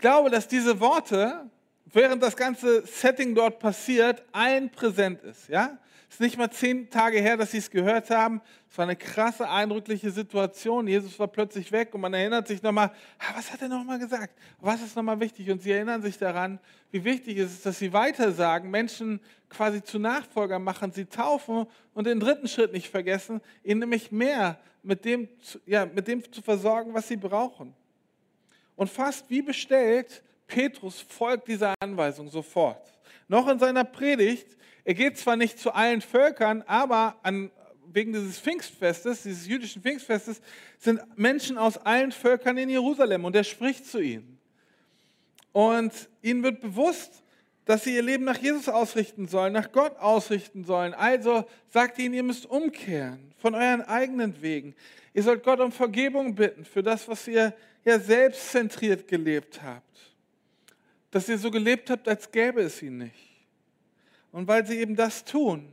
Ich 0.00 0.02
glaube, 0.02 0.30
dass 0.30 0.48
diese 0.48 0.80
Worte, 0.80 1.50
während 1.84 2.22
das 2.22 2.34
ganze 2.34 2.86
Setting 2.86 3.34
dort 3.34 3.58
passiert, 3.58 4.22
allen 4.32 4.70
präsent 4.70 5.22
ist. 5.22 5.50
Ja? 5.50 5.76
Es 6.08 6.14
ist 6.14 6.20
nicht 6.20 6.38
mal 6.38 6.50
zehn 6.50 6.88
Tage 6.88 7.20
her, 7.20 7.36
dass 7.36 7.50
sie 7.50 7.58
es 7.58 7.70
gehört 7.70 8.08
haben. 8.08 8.40
Es 8.70 8.78
war 8.78 8.84
eine 8.84 8.96
krasse, 8.96 9.46
eindrückliche 9.46 10.10
Situation. 10.10 10.88
Jesus 10.88 11.18
war 11.18 11.28
plötzlich 11.28 11.70
weg 11.70 11.92
und 11.92 12.00
man 12.00 12.14
erinnert 12.14 12.48
sich 12.48 12.62
nochmal, 12.62 12.92
was 13.36 13.52
hat 13.52 13.60
er 13.60 13.68
nochmal 13.68 13.98
gesagt? 13.98 14.32
Was 14.58 14.80
ist 14.80 14.96
nochmal 14.96 15.20
wichtig? 15.20 15.50
Und 15.50 15.60
sie 15.60 15.72
erinnern 15.72 16.00
sich 16.00 16.16
daran, 16.16 16.60
wie 16.92 17.04
wichtig 17.04 17.36
es 17.36 17.52
ist, 17.52 17.66
dass 17.66 17.78
sie 17.78 17.92
weitersagen, 17.92 18.70
Menschen 18.70 19.20
quasi 19.50 19.82
zu 19.82 19.98
Nachfolgern 19.98 20.64
machen, 20.64 20.92
sie 20.92 21.04
taufen 21.04 21.66
und 21.92 22.06
den 22.06 22.20
dritten 22.20 22.48
Schritt 22.48 22.72
nicht 22.72 22.88
vergessen, 22.88 23.42
ihnen 23.62 23.80
nämlich 23.80 24.10
mehr 24.10 24.58
mit 24.82 25.04
dem, 25.04 25.28
ja, 25.66 25.84
mit 25.84 26.08
dem 26.08 26.32
zu 26.32 26.40
versorgen, 26.40 26.94
was 26.94 27.06
sie 27.06 27.18
brauchen. 27.18 27.74
Und 28.80 28.88
fast 28.88 29.28
wie 29.28 29.42
bestellt, 29.42 30.22
Petrus 30.46 31.02
folgt 31.02 31.48
dieser 31.48 31.74
Anweisung 31.80 32.30
sofort. 32.30 32.90
Noch 33.28 33.46
in 33.46 33.58
seiner 33.58 33.84
Predigt, 33.84 34.56
er 34.84 34.94
geht 34.94 35.18
zwar 35.18 35.36
nicht 35.36 35.58
zu 35.58 35.74
allen 35.74 36.00
Völkern, 36.00 36.64
aber 36.66 37.16
an, 37.22 37.50
wegen 37.92 38.14
dieses 38.14 38.38
Pfingstfestes, 38.38 39.24
dieses 39.24 39.46
jüdischen 39.46 39.82
Pfingstfestes, 39.82 40.40
sind 40.78 41.02
Menschen 41.18 41.58
aus 41.58 41.76
allen 41.76 42.10
Völkern 42.10 42.56
in 42.56 42.70
Jerusalem 42.70 43.26
und 43.26 43.36
er 43.36 43.44
spricht 43.44 43.84
zu 43.84 44.00
ihnen. 44.00 44.38
Und 45.52 45.92
ihnen 46.22 46.42
wird 46.42 46.62
bewusst, 46.62 47.22
dass 47.66 47.84
sie 47.84 47.94
ihr 47.94 48.02
Leben 48.02 48.24
nach 48.24 48.38
Jesus 48.38 48.70
ausrichten 48.70 49.28
sollen, 49.28 49.52
nach 49.52 49.72
Gott 49.72 49.98
ausrichten 49.98 50.64
sollen. 50.64 50.94
Also 50.94 51.44
sagt 51.68 51.98
ihnen, 51.98 52.14
ihr 52.14 52.22
müsst 52.22 52.46
umkehren 52.46 53.34
von 53.36 53.54
euren 53.54 53.82
eigenen 53.82 54.40
Wegen. 54.40 54.74
Ihr 55.12 55.22
sollt 55.22 55.42
Gott 55.42 55.60
um 55.60 55.70
Vergebung 55.70 56.34
bitten 56.34 56.64
für 56.64 56.82
das, 56.82 57.08
was 57.08 57.28
ihr 57.28 57.52
ja 57.84 57.98
selbstzentriert 57.98 59.08
gelebt 59.08 59.62
habt. 59.62 59.84
Dass 61.10 61.28
ihr 61.28 61.38
so 61.38 61.50
gelebt 61.50 61.90
habt, 61.90 62.06
als 62.06 62.30
gäbe 62.30 62.62
es 62.62 62.82
ihn 62.82 62.98
nicht. 62.98 63.30
Und 64.32 64.46
weil 64.46 64.66
sie 64.66 64.78
eben 64.78 64.94
das 64.94 65.24
tun, 65.24 65.70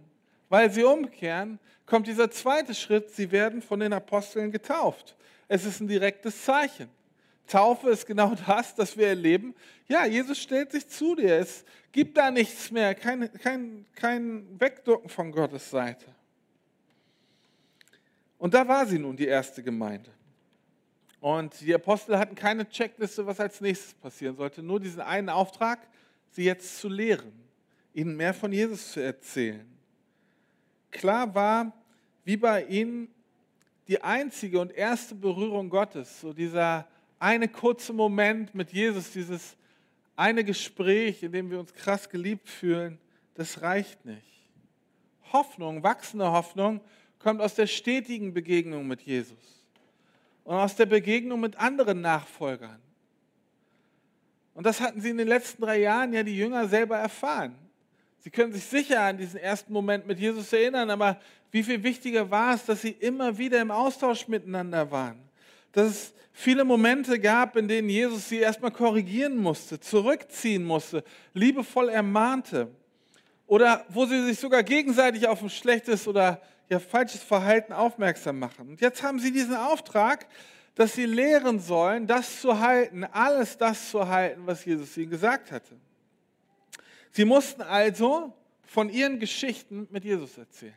weil 0.50 0.72
sie 0.72 0.84
umkehren, 0.84 1.60
kommt 1.86 2.08
dieser 2.08 2.32
zweite 2.32 2.74
Schritt, 2.74 3.12
sie 3.12 3.32
werden 3.32 3.62
von 3.62 3.80
den 3.80 3.94
Aposteln 3.94 4.52
getauft. 4.52 5.16
Es 5.48 5.66
ist 5.66 5.80
ein 5.80 5.88
direktes 5.88 6.44
Zeichen. 6.44 6.90
Taufe 7.48 7.90
ist 7.90 8.06
genau 8.06 8.36
das, 8.48 8.76
das 8.76 8.98
wir 8.98 9.08
erleben. 9.08 9.56
Ja, 9.88 10.06
Jesus 10.06 10.40
stellt 10.40 10.72
sich 10.72 10.88
zu 10.88 11.16
dir. 11.16 11.38
Es 11.38 11.64
gibt 11.92 12.18
da 12.18 12.30
nichts 12.30 12.72
mehr, 12.72 12.94
kein, 12.94 13.32
kein, 13.34 13.86
kein 13.96 14.60
Wegducken 14.60 15.10
von 15.10 15.32
Gottes 15.32 15.70
Seite. 15.70 16.06
Und 18.38 18.54
da 18.54 18.68
war 18.68 18.86
sie 18.86 19.00
nun, 19.00 19.16
die 19.16 19.26
erste 19.26 19.64
Gemeinde. 19.64 20.12
Und 21.20 21.60
die 21.62 21.74
Apostel 21.74 22.18
hatten 22.18 22.36
keine 22.36 22.68
Checkliste, 22.70 23.26
was 23.26 23.40
als 23.40 23.60
nächstes 23.60 23.94
passieren 23.96 24.36
sollte, 24.36 24.62
nur 24.62 24.80
diesen 24.80 25.02
einen 25.02 25.30
Auftrag, 25.30 25.80
sie 26.32 26.44
jetzt 26.44 26.78
zu 26.80 26.90
lehren, 26.90 27.34
ihnen 27.94 28.16
mehr 28.16 28.34
von 28.34 28.52
Jesus 28.52 28.92
zu 28.92 29.00
erzählen. 29.00 29.66
Klar 30.92 31.34
war, 31.34 31.74
wie 32.24 32.38
bei 32.38 32.64
ihnen 32.66 33.08
die 33.88 34.02
einzige 34.04 34.60
und 34.60 34.72
erste 34.72 35.16
Berührung 35.16 35.70
Gottes, 35.70 36.22
so 36.22 36.34
dieser 36.34 36.88
eine 37.20 37.48
kurze 37.48 37.94
Moment 37.94 38.54
mit 38.54 38.72
Jesus, 38.72 39.12
dieses 39.12 39.58
eine 40.16 40.44
Gespräch, 40.44 41.24
in 41.24 41.32
dem 41.32 41.50
wir 41.50 41.60
uns 41.60 41.74
krass 41.74 42.10
geliebt 42.10 42.48
fühlen, 42.50 43.00
das 43.34 43.62
reicht 43.62 44.06
nicht. 44.06 44.24
Hoffnung, 45.32 45.84
wachsende 45.84 46.32
Hoffnung 46.32 46.82
kommt 47.18 47.42
aus 47.42 47.56
der 47.56 47.68
stetigen 47.68 48.34
Begegnung 48.34 48.88
mit 48.88 49.02
Jesus 49.02 49.57
und 50.48 50.56
aus 50.56 50.78
der 50.78 50.86
Begegnung 50.86 51.42
mit 51.42 51.58
anderen 51.58 52.00
Nachfolgern. 52.00 52.80
Und 54.54 54.66
das 54.66 54.80
hatten 54.80 55.02
sie 55.02 55.10
in 55.10 55.18
den 55.18 55.28
letzten 55.28 55.62
drei 55.62 55.82
Jahren 55.82 56.14
ja 56.14 56.24
die 56.24 56.38
Jünger 56.38 56.70
selber 56.70 56.98
erfahren. 56.98 57.54
Sie 58.20 58.30
können 58.30 58.54
sich 58.54 58.64
sicher 58.64 59.02
an 59.02 59.18
diesen 59.18 59.42
ersten 59.42 59.74
Moment 59.74 60.08
mit 60.08 60.20
Jesus 60.20 60.54
erinnern, 60.54 60.90
aber 60.90 61.20
wie 61.52 61.64
viel 61.64 61.84
wichtiger 61.84 62.32
war 62.32 62.56
es, 62.56 62.64
dass 62.64 62.82
sie 62.82 62.92
immer 62.92 63.38
wieder 63.38 63.60
im 63.60 63.72
Austausch 63.72 64.30
miteinander 64.30 64.90
waren. 64.90 65.20
Dass 65.74 65.88
es 65.88 66.14
viele 66.32 66.64
Momente 66.64 67.20
gab, 67.20 67.58
in 67.58 67.68
denen 67.68 67.90
Jesus 67.90 68.30
sie 68.30 68.38
erstmal 68.38 68.72
korrigieren 68.72 69.36
musste, 69.36 69.82
zurückziehen 69.82 70.64
musste, 70.64 71.04
liebevoll 71.34 71.90
ermahnte. 71.90 72.70
Oder 73.48 73.86
wo 73.90 74.06
sie 74.06 74.24
sich 74.24 74.40
sogar 74.40 74.64
gegenseitig 74.64 75.28
auf 75.28 75.42
ein 75.42 75.50
schlechtes 75.50 76.08
oder 76.08 76.42
ja, 76.70 76.80
falsches 76.80 77.24
Verhalten 77.24 77.74
aufmerksam 77.74 78.40
machen. 78.40 78.70
Und 78.70 78.82
jetzt 78.82 79.02
haben 79.04 79.20
sie 79.20 79.32
diesen 79.32 79.56
Auftrag, 79.56 80.28
dass 80.76 80.94
sie 80.94 81.06
lehren 81.06 81.60
sollen, 81.60 82.06
das 82.06 82.42
zu 82.42 82.60
halten, 82.60 83.04
alles 83.04 83.58
das 83.58 83.90
zu 83.90 84.08
halten, 84.08 84.42
was 84.46 84.64
Jesus 84.66 84.96
ihnen 84.98 85.10
gesagt 85.10 85.52
hatte. 85.52 85.76
Sie 87.12 87.26
mussten 87.26 87.62
also 87.64 88.34
von 88.64 88.90
ihren 88.90 89.20
Geschichten 89.20 89.88
mit 89.90 90.04
Jesus 90.04 90.38
erzählen. 90.38 90.76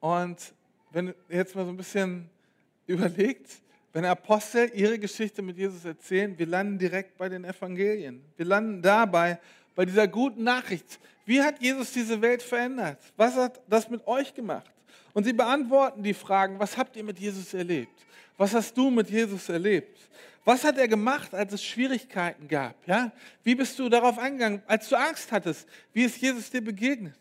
Und 0.00 0.54
wenn 0.90 1.08
ihr 1.08 1.14
jetzt 1.28 1.54
mal 1.54 1.64
so 1.64 1.70
ein 1.70 1.76
bisschen 1.76 2.28
überlegt, 2.86 3.48
wenn 3.92 4.04
Apostel 4.04 4.72
ihre 4.74 4.98
Geschichte 4.98 5.40
mit 5.40 5.56
Jesus 5.56 5.84
erzählen, 5.84 6.36
wir 6.36 6.46
landen 6.46 6.78
direkt 6.78 7.16
bei 7.16 7.28
den 7.28 7.44
Evangelien. 7.44 8.24
Wir 8.36 8.44
landen 8.44 8.82
dabei, 8.82 9.38
bei 9.76 9.84
dieser 9.84 10.08
guten 10.08 10.42
Nachricht. 10.42 10.98
Wie 11.24 11.42
hat 11.42 11.60
Jesus 11.60 11.92
diese 11.92 12.20
Welt 12.20 12.42
verändert? 12.42 12.98
Was 13.16 13.34
hat 13.34 13.60
das 13.68 13.88
mit 13.88 14.06
euch 14.06 14.34
gemacht? 14.34 14.70
Und 15.12 15.24
sie 15.24 15.32
beantworten 15.32 16.02
die 16.02 16.14
Fragen, 16.14 16.58
was 16.58 16.76
habt 16.76 16.96
ihr 16.96 17.04
mit 17.04 17.18
Jesus 17.18 17.54
erlebt? 17.54 18.04
Was 18.36 18.52
hast 18.52 18.76
du 18.76 18.90
mit 18.90 19.08
Jesus 19.08 19.48
erlebt? 19.48 19.98
Was 20.44 20.64
hat 20.64 20.76
er 20.76 20.88
gemacht, 20.88 21.32
als 21.32 21.52
es 21.54 21.64
Schwierigkeiten 21.64 22.48
gab? 22.48 22.74
Ja? 22.86 23.12
Wie 23.42 23.54
bist 23.54 23.78
du 23.78 23.88
darauf 23.88 24.18
eingegangen, 24.18 24.62
als 24.66 24.88
du 24.88 24.96
Angst 24.96 25.32
hattest? 25.32 25.66
Wie 25.92 26.02
ist 26.02 26.20
Jesus 26.20 26.50
dir 26.50 26.62
begegnet? 26.62 27.16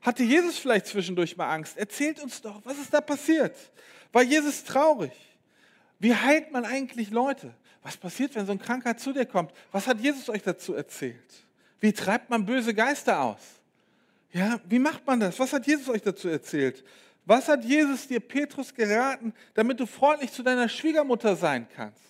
Hatte 0.00 0.22
Jesus 0.22 0.58
vielleicht 0.58 0.86
zwischendurch 0.86 1.36
mal 1.36 1.52
Angst? 1.52 1.76
Erzählt 1.76 2.20
uns 2.22 2.40
doch, 2.40 2.60
was 2.64 2.78
ist 2.78 2.94
da 2.94 3.00
passiert? 3.00 3.56
War 4.12 4.22
Jesus 4.22 4.62
traurig? 4.62 5.12
Wie 5.98 6.14
heilt 6.14 6.52
man 6.52 6.64
eigentlich 6.64 7.10
Leute? 7.10 7.52
Was 7.82 7.96
passiert, 7.96 8.34
wenn 8.36 8.46
so 8.46 8.52
ein 8.52 8.60
Kranker 8.60 8.96
zu 8.96 9.12
dir 9.12 9.26
kommt? 9.26 9.52
Was 9.72 9.86
hat 9.88 9.98
Jesus 9.98 10.28
euch 10.28 10.42
dazu 10.42 10.74
erzählt? 10.74 11.47
Wie 11.80 11.92
treibt 11.92 12.30
man 12.30 12.44
böse 12.44 12.74
Geister 12.74 13.20
aus? 13.20 13.60
Ja, 14.32 14.60
wie 14.68 14.78
macht 14.78 15.06
man 15.06 15.20
das? 15.20 15.38
Was 15.38 15.52
hat 15.52 15.66
Jesus 15.66 15.88
euch 15.88 16.02
dazu 16.02 16.28
erzählt? 16.28 16.84
Was 17.24 17.48
hat 17.48 17.64
Jesus 17.64 18.06
dir, 18.08 18.20
Petrus, 18.20 18.74
geraten, 18.74 19.34
damit 19.54 19.80
du 19.80 19.86
freundlich 19.86 20.32
zu 20.32 20.42
deiner 20.42 20.68
Schwiegermutter 20.68 21.36
sein 21.36 21.68
kannst? 21.74 22.00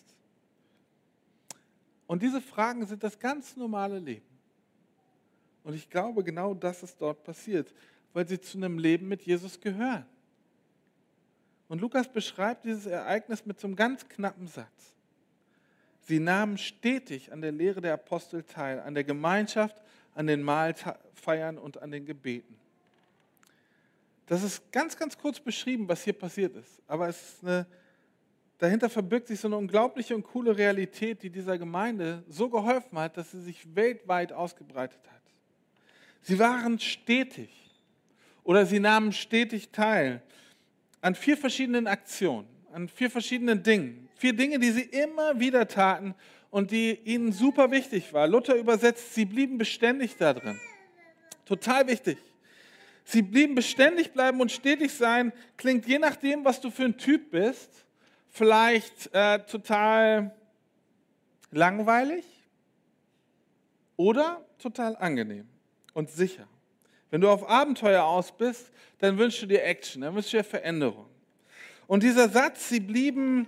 Und 2.07 2.23
diese 2.23 2.41
Fragen 2.41 2.87
sind 2.87 3.03
das 3.03 3.19
ganz 3.19 3.57
normale 3.57 3.99
Leben. 3.99 4.27
Und 5.65 5.75
ich 5.75 5.91
glaube, 5.91 6.25
genau 6.25 6.55
das 6.55 6.83
ist 6.83 7.01
dort 7.01 7.23
passiert, 7.25 7.75
weil 8.13 8.27
sie 8.27 8.41
zu 8.41 8.57
einem 8.57 8.79
Leben 8.79 9.09
mit 9.09 9.23
Jesus 9.23 9.61
gehören. 9.61 10.07
Und 11.69 11.81
Lukas 11.81 12.11
beschreibt 12.11 12.65
dieses 12.65 12.87
Ereignis 12.87 13.45
mit 13.45 13.61
so 13.61 13.67
einem 13.67 13.77
ganz 13.77 14.09
knappen 14.09 14.49
Satz. 14.49 14.95
Sie 16.09 16.21
nahmen 16.21 16.57
stetig 16.57 17.31
an 17.33 17.43
der 17.43 17.53
Lehre 17.53 17.83
der 17.83 17.93
Apostel 17.93 18.43
teil, 18.43 18.81
an 18.81 18.95
der 18.95 19.05
Gemeinschaft, 19.05 19.77
an 20.15 20.27
den 20.27 20.43
Mahlfeiern 20.43 21.59
und 21.59 21.83
an 21.83 21.91
den 21.91 22.07
Gebeten. 22.07 22.57
Das 24.25 24.43
ist 24.43 24.73
ganz, 24.73 24.97
ganz 24.97 25.19
kurz 25.19 25.38
beschrieben, 25.38 25.87
was 25.87 26.05
hier 26.05 26.15
passiert 26.15 26.57
ist. 26.57 26.81
Aber 26.87 27.11
ist 27.11 27.43
eine, 27.43 27.67
dahinter 28.57 28.88
verbirgt 28.88 29.29
sich 29.29 29.38
so 29.38 29.49
eine 29.49 29.59
unglaubliche 29.59 30.15
und 30.15 30.23
coole 30.23 30.57
Realität, 30.57 31.23
die 31.23 31.29
dieser 31.29 31.59
Gemeinde 31.59 32.25
so 32.27 32.49
geholfen 32.49 32.99
hat, 32.99 33.19
dass 33.19 33.33
sie 33.33 33.43
sich 33.43 33.77
weltweit 33.77 34.33
ausgebreitet 34.33 35.00
hat. 35.12 35.21
Sie 36.23 36.38
waren 36.38 36.79
stetig 36.79 37.50
oder 38.45 38.65
sie 38.65 38.81
nahmen 38.81 39.12
stetig 39.12 39.73
teil 39.73 40.23
an 41.03 41.15
vier 41.15 41.37
verschiedenen 41.37 41.87
Aktionen, 41.87 42.49
an 42.73 42.88
vier 42.88 43.11
verschiedenen 43.11 43.62
Dingen. 43.62 44.08
Vier 44.19 44.33
Dinge, 44.33 44.59
die 44.59 44.73
sie 44.73 44.83
immer 44.83 45.39
wieder 45.39 45.69
taten 45.69 46.17
und 46.51 46.73
die 46.73 46.99
ihnen 47.05 47.31
super 47.31 47.71
wichtig 47.71 48.13
war. 48.13 48.27
Luther 48.27 48.57
übersetzt, 48.57 49.15
sie 49.15 49.25
blieben 49.25 49.59
beständig 49.59 50.17
da 50.17 50.35
drin. 50.35 50.59
Total 51.45 51.87
wichtig. 51.87 52.19
Sie 53.05 53.23
blieben 53.23 53.55
beständig 53.55 54.13
bleiben 54.13 54.41
und 54.41 54.51
stetig 54.51 54.93
sein, 54.93 55.33
klingt 55.57 55.87
je 55.87 56.01
nachdem, 56.01 56.45
was 56.45 56.61
du 56.61 56.71
für 56.73 56.85
ein 56.85 56.99
Typ 56.99 57.31
bist, 57.31 57.87
vielleicht 58.29 59.15
äh, 59.15 59.39
total 59.47 60.35
langweilig 61.53 62.25
oder 63.97 64.45
total 64.59 64.97
angenehm 64.97 65.49
und 65.95 66.11
sicher. 66.11 66.49
Wenn 67.11 67.21
du 67.21 67.31
auf 67.31 67.49
Abenteuer 67.49 68.03
aus 68.03 68.37
bist, 68.37 68.73
dann 68.99 69.17
wünschst 69.17 69.43
du 69.43 69.47
dir 69.47 69.63
Action, 69.63 70.03
dann 70.03 70.17
wünschst 70.17 70.33
du 70.33 70.39
dir 70.39 70.45
Veränderung. 70.45 71.07
Und 71.87 72.02
dieser 72.02 72.28
Satz, 72.28 72.69
sie 72.69 72.81
blieben 72.81 73.47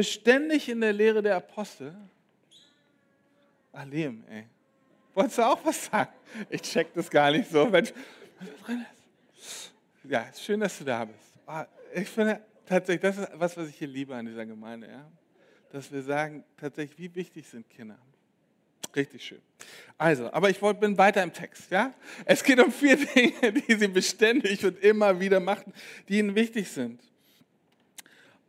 beständig 0.00 0.66
in 0.70 0.80
der 0.80 0.94
Lehre 0.94 1.20
der 1.20 1.36
Apostel. 1.36 1.94
Alim, 3.70 4.24
ey. 4.30 4.46
Wolltest 5.12 5.36
du 5.36 5.42
auch 5.42 5.62
was 5.62 5.84
sagen? 5.84 6.10
Ich 6.48 6.62
check 6.62 6.94
das 6.94 7.10
gar 7.10 7.30
nicht 7.30 7.50
so. 7.50 7.70
Wenn 7.70 7.86
ja, 10.04 10.26
schön, 10.32 10.58
dass 10.58 10.78
du 10.78 10.84
da 10.84 11.04
bist. 11.04 11.18
Ah, 11.46 11.66
ich 11.94 12.08
finde 12.08 12.40
tatsächlich, 12.64 13.02
das 13.02 13.18
ist 13.18 13.28
was, 13.34 13.54
was 13.58 13.68
ich 13.68 13.76
hier 13.76 13.88
liebe 13.88 14.16
an 14.16 14.24
dieser 14.24 14.46
Gemeinde. 14.46 14.88
Ja? 14.88 15.06
Dass 15.70 15.92
wir 15.92 16.00
sagen, 16.00 16.44
tatsächlich, 16.56 16.98
wie 16.98 17.14
wichtig 17.14 17.46
sind 17.46 17.68
Kinder. 17.68 17.98
Richtig 18.96 19.22
schön. 19.22 19.42
Also, 19.98 20.32
aber 20.32 20.48
ich 20.48 20.58
bin 20.58 20.96
weiter 20.96 21.22
im 21.22 21.34
Text. 21.34 21.70
Ja? 21.70 21.92
Es 22.24 22.42
geht 22.42 22.58
um 22.58 22.72
vier 22.72 22.96
Dinge, 22.96 23.52
die 23.52 23.74
sie 23.74 23.88
beständig 23.88 24.64
und 24.64 24.82
immer 24.82 25.20
wieder 25.20 25.40
machen, 25.40 25.74
die 26.08 26.20
ihnen 26.20 26.34
wichtig 26.34 26.70
sind. 26.70 27.02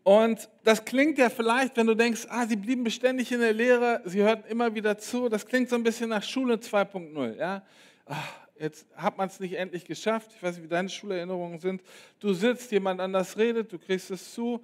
Und 0.04 0.50
das 0.64 0.84
klingt 0.84 1.18
ja 1.20 1.30
vielleicht, 1.30 1.78
wenn 1.78 1.86
du 1.86 1.96
denkst, 1.96 2.26
ah, 2.30 2.48
sie 2.48 2.56
blieben 2.56 2.84
beständig 2.84 3.32
in 3.32 3.40
der 3.40 3.54
Lehre, 3.54 4.02
sie 4.06 4.22
hörten 4.22 4.50
immer 4.50 4.74
wieder 4.74 4.98
zu, 4.98 5.30
das 5.30 5.46
klingt 5.46 5.70
so 5.70 5.76
ein 5.76 5.84
bisschen 5.84 6.10
nach 6.10 6.24
Schule 6.24 6.56
2.0. 6.56 7.38
Ja? 7.38 7.64
Ach, 8.08 8.34
jetzt 8.60 8.88
hat 8.96 9.18
man 9.18 9.28
es 9.28 9.40
nicht 9.40 9.54
endlich 9.54 9.86
geschafft. 9.86 10.32
Ich 10.36 10.42
weiß 10.42 10.56
nicht, 10.56 10.64
wie 10.64 10.70
deine 10.70 10.90
Schulerinnerungen 10.90 11.60
sind. 11.60 11.84
Du 12.20 12.34
sitzt, 12.34 12.72
jemand 12.72 13.00
anders 13.00 13.38
redet, 13.38 13.72
du 13.72 13.78
kriegst 13.78 14.10
es 14.10 14.34
zu. 14.34 14.64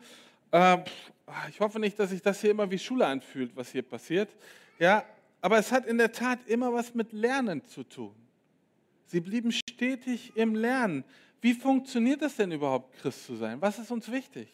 Äh, 0.52 0.78
ich 1.50 1.60
hoffe 1.60 1.80
nicht, 1.80 2.00
dass 2.00 2.10
sich 2.10 2.22
das 2.22 2.42
hier 2.42 2.52
immer 2.52 2.70
wie 2.72 2.80
Schule 2.80 3.06
anfühlt, 3.06 3.56
was 3.56 3.72
hier 3.72 3.84
passiert. 3.84 4.30
Ja, 4.80 5.04
aber 5.42 5.60
es 5.60 5.72
hat 5.72 5.86
in 5.86 6.00
der 6.00 6.12
Tat 6.12 6.40
immer 6.48 6.74
was 6.74 6.96
mit 6.96 7.14
Lernen 7.14 7.64
zu 7.66 7.84
tun. 7.84 8.16
Sie 9.06 9.20
blieben 9.20 9.52
stetig 9.52 10.32
im 10.36 10.56
Lernen. 10.56 11.04
Wie 11.42 11.54
funktioniert 11.54 12.22
es 12.24 12.36
denn 12.36 12.52
überhaupt, 12.52 12.98
Christ 12.98 13.26
zu 13.26 13.36
sein? 13.36 13.62
Was 13.62 13.78
ist 13.78 13.92
uns 13.92 14.12
wichtig? 14.12 14.50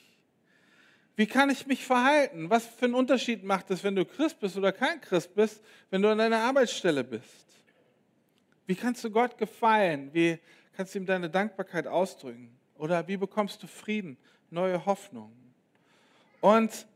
Wie 1.16 1.28
kann 1.28 1.50
ich 1.50 1.68
mich 1.68 1.86
verhalten? 1.86 2.50
Was 2.50 2.66
für 2.66 2.86
einen 2.86 2.96
Unterschied 2.96 3.44
macht 3.44 3.70
es, 3.70 3.84
wenn 3.84 3.96
du 3.96 4.06
Christ 4.06 4.40
bist 4.40 4.58
oder 4.58 4.72
kein 4.72 5.00
Christ 5.00 5.36
bist, 5.36 5.62
wenn 5.92 6.02
du 6.02 6.10
an 6.10 6.18
deiner 6.18 6.40
Arbeitsstelle 6.40 7.04
bist? 7.04 7.46
Wie 8.66 8.76
kannst 8.76 9.04
du 9.04 9.12
Gott 9.12 9.38
gefallen? 9.38 10.10
Wie 10.14 10.40
kannst 10.76 10.96
du 10.96 11.00
ihm 11.00 11.06
deine 11.06 11.30
Dankbarkeit 11.30 11.86
ausdrücken? 11.86 12.58
Oder 12.76 13.08
wie 13.08 13.18
bekommst 13.18 13.62
du 13.62 13.68
Frieden, 13.68 14.18
neue 14.50 14.84
Hoffnung? 14.86 15.32
Und 16.42 16.88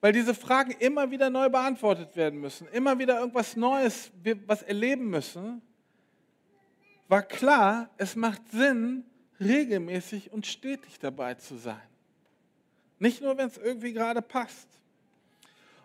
weil 0.00 0.12
diese 0.12 0.34
Fragen 0.34 0.72
immer 0.80 1.10
wieder 1.10 1.30
neu 1.30 1.48
beantwortet 1.48 2.16
werden 2.16 2.40
müssen, 2.40 2.66
immer 2.68 2.98
wieder 2.98 3.18
irgendwas 3.18 3.56
Neues, 3.56 4.10
was 4.46 4.62
erleben 4.62 5.08
müssen, 5.08 5.62
war 7.08 7.22
klar, 7.22 7.90
es 7.96 8.16
macht 8.16 8.50
Sinn, 8.50 9.04
regelmäßig 9.40 10.32
und 10.32 10.46
stetig 10.46 10.98
dabei 10.98 11.34
zu 11.34 11.56
sein. 11.56 11.80
Nicht 12.98 13.20
nur, 13.20 13.36
wenn 13.36 13.48
es 13.48 13.58
irgendwie 13.58 13.92
gerade 13.92 14.22
passt. 14.22 14.68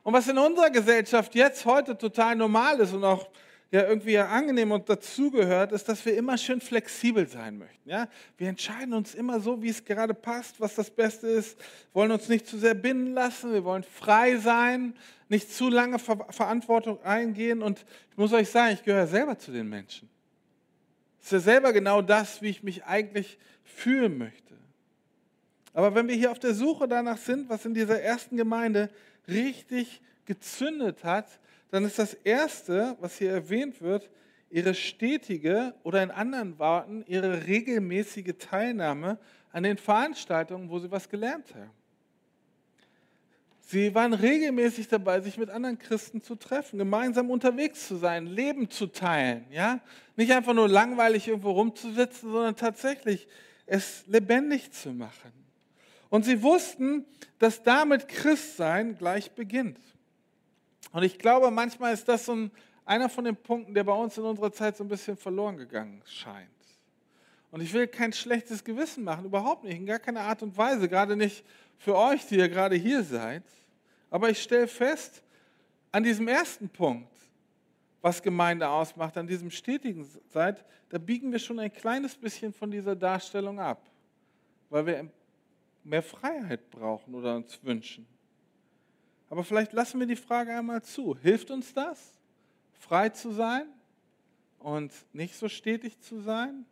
Und 0.03 0.13
was 0.13 0.27
in 0.27 0.37
unserer 0.37 0.69
Gesellschaft 0.69 1.35
jetzt 1.35 1.65
heute 1.65 1.97
total 1.97 2.35
normal 2.35 2.79
ist 2.79 2.93
und 2.93 3.03
auch 3.03 3.29
ja 3.71 3.87
irgendwie 3.87 4.17
angenehm 4.17 4.71
und 4.71 4.89
dazugehört, 4.89 5.71
ist, 5.71 5.87
dass 5.87 6.03
wir 6.05 6.17
immer 6.17 6.37
schön 6.37 6.59
flexibel 6.59 7.27
sein 7.27 7.57
möchten. 7.57 7.89
Ja? 7.89 8.07
Wir 8.37 8.49
entscheiden 8.49 8.93
uns 8.93 9.13
immer 9.13 9.39
so, 9.39 9.61
wie 9.61 9.69
es 9.69 9.85
gerade 9.85 10.13
passt, 10.13 10.59
was 10.59 10.75
das 10.75 10.89
Beste 10.89 11.27
ist, 11.27 11.59
wollen 11.93 12.11
uns 12.11 12.27
nicht 12.29 12.47
zu 12.47 12.57
sehr 12.57 12.73
binden 12.73 13.13
lassen, 13.13 13.53
wir 13.53 13.63
wollen 13.63 13.83
frei 13.83 14.37
sein, 14.37 14.95
nicht 15.27 15.53
zu 15.53 15.69
lange 15.69 15.99
Ver 15.99 16.25
Verantwortung 16.31 17.01
eingehen. 17.03 17.61
Und 17.61 17.85
ich 18.09 18.17
muss 18.17 18.33
euch 18.33 18.49
sagen, 18.49 18.73
ich 18.73 18.83
gehöre 18.83 19.05
selber 19.05 19.37
zu 19.37 19.51
den 19.51 19.69
Menschen. 19.69 20.09
Es 21.19 21.27
ist 21.27 21.31
ja 21.33 21.39
selber 21.39 21.71
genau 21.71 22.01
das, 22.01 22.41
wie 22.41 22.49
ich 22.49 22.63
mich 22.63 22.85
eigentlich 22.85 23.37
fühlen 23.63 24.17
möchte. 24.17 24.48
Aber 25.79 25.95
wenn 25.95 26.09
wir 26.09 26.15
hier 26.15 26.29
auf 26.29 26.39
der 26.39 26.53
Suche 26.53 26.89
danach 26.89 27.17
sind, 27.17 27.47
was 27.47 27.63
in 27.63 27.73
dieser 27.73 28.01
ersten 28.01 28.35
Gemeinde 28.35 28.89
richtig 29.29 30.01
gezündet 30.25 31.05
hat, 31.05 31.39
dann 31.71 31.85
ist 31.85 31.97
das 31.97 32.15
Erste, 32.15 32.97
was 32.99 33.17
hier 33.17 33.31
erwähnt 33.31 33.81
wird, 33.81 34.09
ihre 34.49 34.73
stetige 34.73 35.73
oder 35.83 36.03
in 36.03 36.11
anderen 36.11 36.59
Worten 36.59 37.05
ihre 37.07 37.47
regelmäßige 37.47 38.33
Teilnahme 38.37 39.19
an 39.53 39.63
den 39.63 39.77
Veranstaltungen, 39.77 40.69
wo 40.69 40.79
sie 40.79 40.91
was 40.91 41.07
gelernt 41.07 41.55
haben. 41.55 41.71
Sie 43.61 43.95
waren 43.95 44.11
regelmäßig 44.11 44.89
dabei, 44.89 45.21
sich 45.21 45.37
mit 45.37 45.49
anderen 45.49 45.79
Christen 45.79 46.21
zu 46.21 46.35
treffen, 46.35 46.77
gemeinsam 46.77 47.31
unterwegs 47.31 47.87
zu 47.87 47.95
sein, 47.95 48.25
Leben 48.25 48.69
zu 48.69 48.87
teilen. 48.87 49.45
Ja? 49.49 49.79
Nicht 50.17 50.33
einfach 50.33 50.53
nur 50.53 50.67
langweilig 50.67 51.29
irgendwo 51.29 51.51
rumzusitzen, 51.51 52.33
sondern 52.33 52.57
tatsächlich 52.57 53.29
es 53.65 54.03
lebendig 54.07 54.73
zu 54.73 54.89
machen. 54.91 55.39
Und 56.09 56.25
sie 56.25 56.41
wussten, 56.41 57.05
dass 57.37 57.63
damit 57.63 58.07
Christsein 58.07 58.97
gleich 58.97 59.31
beginnt. 59.31 59.79
Und 60.91 61.03
ich 61.03 61.19
glaube, 61.19 61.51
manchmal 61.51 61.93
ist 61.93 62.07
das 62.07 62.25
so 62.25 62.35
ein, 62.35 62.51
einer 62.85 63.09
von 63.09 63.23
den 63.23 63.35
Punkten, 63.35 63.73
der 63.73 63.83
bei 63.83 63.93
uns 63.93 64.17
in 64.17 64.23
unserer 64.23 64.51
Zeit 64.51 64.75
so 64.75 64.83
ein 64.83 64.87
bisschen 64.87 65.15
verloren 65.15 65.57
gegangen 65.57 66.01
scheint. 66.05 66.49
Und 67.51 67.61
ich 67.61 67.73
will 67.73 67.87
kein 67.87 68.13
schlechtes 68.13 68.63
Gewissen 68.63 69.03
machen, 69.03 69.25
überhaupt 69.25 69.63
nicht, 69.63 69.77
in 69.77 69.85
gar 69.85 69.99
keiner 69.99 70.21
Art 70.21 70.41
und 70.43 70.57
Weise, 70.57 70.87
gerade 70.87 71.15
nicht 71.15 71.43
für 71.77 71.95
euch, 71.95 72.25
die 72.27 72.37
ihr 72.37 72.49
gerade 72.49 72.75
hier 72.75 73.03
seid. 73.03 73.43
Aber 74.09 74.29
ich 74.29 74.41
stelle 74.41 74.67
fest, 74.67 75.23
an 75.91 76.03
diesem 76.03 76.27
ersten 76.27 76.69
Punkt 76.69 77.07
was 78.01 78.21
Gemeinde 78.21 78.67
ausmacht, 78.69 79.17
an 79.17 79.27
diesem 79.27 79.51
stetigen 79.51 80.07
seid, 80.29 80.63
da 80.89 80.97
biegen 80.97 81.31
wir 81.31 81.39
schon 81.39 81.59
ein 81.59 81.71
kleines 81.71 82.15
bisschen 82.15 82.53
von 82.53 82.71
dieser 82.71 82.95
Darstellung 82.95 83.59
ab, 83.59 83.89
weil 84.69 84.85
wir 84.85 85.09
mehr 85.83 86.03
Freiheit 86.03 86.69
brauchen 86.69 87.13
oder 87.15 87.35
uns 87.35 87.63
wünschen. 87.63 88.05
Aber 89.29 89.43
vielleicht 89.43 89.73
lassen 89.73 89.99
wir 89.99 90.07
die 90.07 90.15
Frage 90.15 90.55
einmal 90.55 90.81
zu. 90.81 91.17
Hilft 91.17 91.51
uns 91.51 91.73
das, 91.73 92.13
frei 92.73 93.09
zu 93.09 93.31
sein 93.31 93.67
und 94.59 94.91
nicht 95.13 95.35
so 95.35 95.47
stetig 95.47 95.99
zu 95.99 96.19
sein? 96.21 96.65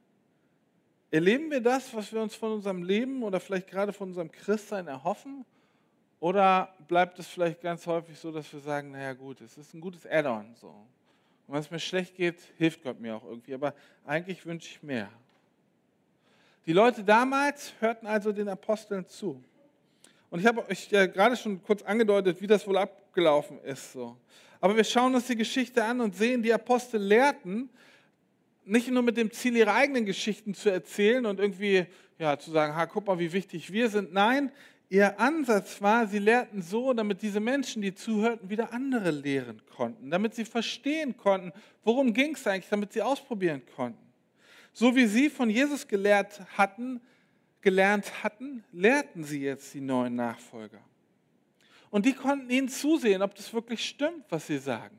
Erleben 1.11 1.49
wir 1.51 1.61
das, 1.61 1.93
was 1.93 2.11
wir 2.11 2.21
uns 2.21 2.35
von 2.35 2.51
unserem 2.51 2.83
Leben 2.83 3.23
oder 3.23 3.39
vielleicht 3.39 3.67
gerade 3.67 3.93
von 3.93 4.09
unserem 4.09 4.31
Christsein 4.31 4.87
erhoffen? 4.87 5.45
Oder 6.19 6.73
bleibt 6.87 7.19
es 7.19 7.27
vielleicht 7.27 7.61
ganz 7.61 7.85
häufig 7.85 8.17
so, 8.17 8.31
dass 8.31 8.51
wir 8.51 8.59
sagen, 8.59 8.91
naja 8.91 9.13
gut, 9.13 9.39
es 9.41 9.57
ist 9.57 9.73
ein 9.73 9.81
gutes 9.81 10.05
Add-on. 10.05 10.55
So. 10.55 10.69
Und 10.69 11.53
wenn 11.53 11.59
es 11.59 11.71
mir 11.71 11.79
schlecht 11.79 12.15
geht, 12.15 12.41
hilft 12.57 12.83
Gott 12.83 12.99
mir 12.99 13.15
auch 13.15 13.23
irgendwie. 13.23 13.53
Aber 13.53 13.73
eigentlich 14.03 14.45
wünsche 14.45 14.67
ich 14.69 14.83
mehr. 14.83 15.09
Die 16.67 16.73
Leute 16.73 17.01
damals 17.01 17.71
hörten 17.79 18.05
also 18.07 18.33
den 18.33 18.49
Aposteln 18.49 19.07
zu. 19.07 19.41
Und 20.29 20.41
ich 20.41 20.45
habe 20.45 20.67
euch 20.67 20.91
ja 20.91 21.05
gerade 21.05 21.37
schon 21.37 21.63
kurz 21.63 21.81
angedeutet, 21.81 22.41
wie 22.41 22.47
das 22.47 22.67
wohl 22.67 22.77
abgelaufen 22.77 23.57
ist. 23.61 23.93
So. 23.93 24.17
Aber 24.59 24.75
wir 24.75 24.83
schauen 24.83 25.15
uns 25.15 25.27
die 25.27 25.37
Geschichte 25.37 25.81
an 25.81 26.01
und 26.01 26.13
sehen, 26.13 26.43
die 26.43 26.53
Apostel 26.53 27.01
lehrten, 27.01 27.69
nicht 28.65 28.89
nur 28.89 29.01
mit 29.01 29.15
dem 29.15 29.31
Ziel, 29.31 29.55
ihre 29.55 29.71
eigenen 29.71 30.05
Geschichten 30.05 30.53
zu 30.53 30.69
erzählen 30.69 31.25
und 31.25 31.39
irgendwie 31.39 31.85
ja, 32.19 32.37
zu 32.37 32.51
sagen, 32.51 32.75
ha, 32.75 32.85
guck 32.85 33.07
mal, 33.07 33.17
wie 33.17 33.31
wichtig 33.31 33.71
wir 33.71 33.87
sind. 33.89 34.11
Nein, 34.11 34.51
ihr 34.89 35.17
Ansatz 35.21 35.81
war, 35.81 36.05
sie 36.05 36.19
lehrten 36.19 36.61
so, 36.61 36.91
damit 36.91 37.21
diese 37.21 37.39
Menschen, 37.39 37.81
die 37.81 37.95
zuhörten, 37.95 38.49
wieder 38.49 38.73
andere 38.73 39.11
lehren 39.11 39.61
konnten, 39.73 40.11
damit 40.11 40.35
sie 40.35 40.43
verstehen 40.43 41.15
konnten, 41.15 41.53
worum 41.85 42.11
ging 42.11 42.35
es 42.35 42.45
eigentlich, 42.45 42.67
damit 42.69 42.91
sie 42.91 43.01
ausprobieren 43.01 43.61
konnten. 43.73 44.06
So 44.79 44.95
wie 44.95 45.07
sie 45.07 45.31
von 45.31 45.49
Jesus 45.49 45.87
gelehrt 45.87 46.39
hatten, 46.55 47.01
gelernt 47.61 48.23
hatten, 48.23 48.63
lehrten 48.71 49.23
sie 49.23 49.41
jetzt 49.41 49.73
die 49.73 49.81
neuen 49.81 50.13
Nachfolger. 50.13 50.79
Und 51.89 52.05
die 52.05 52.13
konnten 52.13 52.47
ihnen 52.51 52.69
zusehen, 52.69 53.23
ob 53.23 53.33
das 53.33 53.51
wirklich 53.51 53.83
stimmt, 53.83 54.25
was 54.29 54.45
sie 54.45 54.59
sagen. 54.59 54.95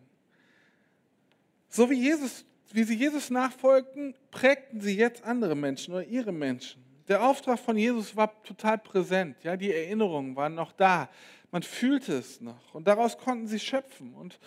So 1.68 1.88
wie, 1.90 1.94
Jesus, 1.94 2.44
wie 2.72 2.82
sie 2.82 2.96
Jesus 2.96 3.30
nachfolgten, 3.30 4.16
prägten 4.32 4.80
sie 4.80 4.96
jetzt 4.96 5.22
andere 5.22 5.54
Menschen 5.54 5.94
oder 5.94 6.04
ihre 6.04 6.32
Menschen. 6.32 6.82
Der 7.06 7.22
Auftrag 7.22 7.60
von 7.60 7.78
Jesus 7.78 8.16
war 8.16 8.42
total 8.42 8.78
präsent. 8.78 9.36
Ja, 9.44 9.56
die 9.56 9.72
Erinnerungen 9.72 10.34
waren 10.34 10.56
noch 10.56 10.72
da. 10.72 11.08
Man 11.52 11.62
fühlte 11.62 12.14
es 12.14 12.40
noch. 12.40 12.74
Und 12.74 12.88
daraus 12.88 13.16
konnten 13.16 13.46
sie 13.46 13.60
schöpfen. 13.60 14.12
Und 14.14 14.40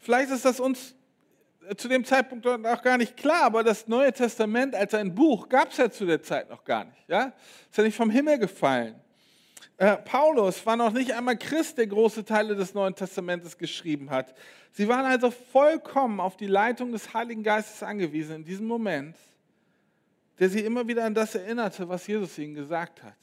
vielleicht 0.00 0.32
ist 0.32 0.44
das 0.44 0.58
uns 0.58 0.96
zu 1.76 1.88
dem 1.88 2.04
Zeitpunkt 2.04 2.46
auch 2.46 2.82
gar 2.82 2.98
nicht 2.98 3.16
klar, 3.16 3.44
aber 3.44 3.62
das 3.62 3.86
Neue 3.88 4.12
Testament 4.12 4.74
als 4.74 4.94
ein 4.94 5.14
Buch 5.14 5.48
gab 5.48 5.70
es 5.70 5.78
ja 5.78 5.90
zu 5.90 6.06
der 6.06 6.22
Zeit 6.22 6.50
noch 6.50 6.64
gar 6.64 6.84
nicht. 6.84 7.08
Ja? 7.08 7.32
Ist 7.70 7.78
ja 7.78 7.84
nicht 7.84 7.96
vom 7.96 8.10
Himmel 8.10 8.38
gefallen. 8.38 8.94
Äh, 9.76 9.96
Paulus 9.96 10.64
war 10.64 10.76
noch 10.76 10.92
nicht 10.92 11.12
einmal 11.12 11.36
Christ, 11.36 11.78
der 11.78 11.86
große 11.86 12.24
Teile 12.24 12.54
des 12.54 12.74
Neuen 12.74 12.94
Testamentes 12.94 13.58
geschrieben 13.58 14.10
hat. 14.10 14.34
Sie 14.72 14.86
waren 14.88 15.04
also 15.04 15.30
vollkommen 15.30 16.20
auf 16.20 16.36
die 16.36 16.46
Leitung 16.46 16.92
des 16.92 17.12
Heiligen 17.12 17.42
Geistes 17.42 17.82
angewiesen 17.82 18.36
in 18.36 18.44
diesem 18.44 18.66
Moment, 18.66 19.16
der 20.38 20.48
sie 20.48 20.60
immer 20.60 20.86
wieder 20.86 21.04
an 21.04 21.14
das 21.14 21.34
erinnerte, 21.34 21.88
was 21.88 22.06
Jesus 22.06 22.38
ihnen 22.38 22.54
gesagt 22.54 23.02
hat. 23.02 23.16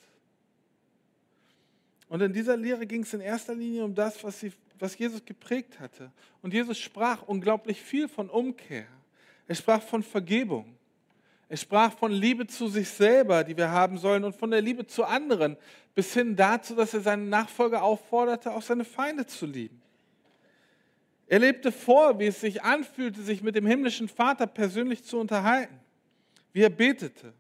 Und 2.10 2.22
in 2.22 2.34
dieser 2.34 2.58
Lehre 2.58 2.86
ging 2.86 3.04
es 3.04 3.14
in 3.14 3.22
erster 3.22 3.56
Linie 3.56 3.86
um 3.86 3.96
das, 3.96 4.22
was 4.24 4.40
sie 4.40 4.52
was 4.82 4.98
Jesus 4.98 5.24
geprägt 5.24 5.80
hatte. 5.80 6.12
Und 6.42 6.54
Jesus 6.54 6.80
sprach 6.80 7.24
unglaublich 7.24 7.82
viel 7.82 8.08
von 8.08 8.30
Umkehr. 8.30 8.88
Er 9.48 9.56
sprach 9.56 9.82
von 9.82 10.04
Vergebung. 10.04 10.78
Er 11.50 11.58
sprach 11.58 11.92
von 11.98 12.12
Liebe 12.12 12.48
zu 12.48 12.68
sich 12.68 12.90
selber, 12.90 13.44
die 13.44 13.58
wir 13.58 13.70
haben 13.70 13.98
sollen, 13.98 14.24
und 14.24 14.36
von 14.36 14.52
der 14.52 14.62
Liebe 14.62 14.88
zu 14.88 15.04
anderen, 15.04 15.58
bis 15.94 16.14
hin 16.14 16.36
dazu, 16.36 16.76
dass 16.76 16.94
er 16.94 17.02
seine 17.02 17.24
Nachfolger 17.24 17.84
aufforderte, 17.84 18.54
auch 18.54 18.62
seine 18.62 18.86
Feinde 18.86 19.26
zu 19.26 19.46
lieben. 19.46 19.82
Er 21.28 21.40
lebte 21.40 21.72
vor, 21.72 22.20
wie 22.20 22.28
es 22.28 22.42
sich 22.42 22.64
anfühlte, 22.64 23.22
sich 23.22 23.42
mit 23.42 23.56
dem 23.56 23.66
himmlischen 23.66 24.08
Vater 24.08 24.48
persönlich 24.48 25.04
zu 25.04 25.20
unterhalten, 25.20 25.80
wie 26.54 26.62
er 26.62 26.70
betete. 26.70 27.34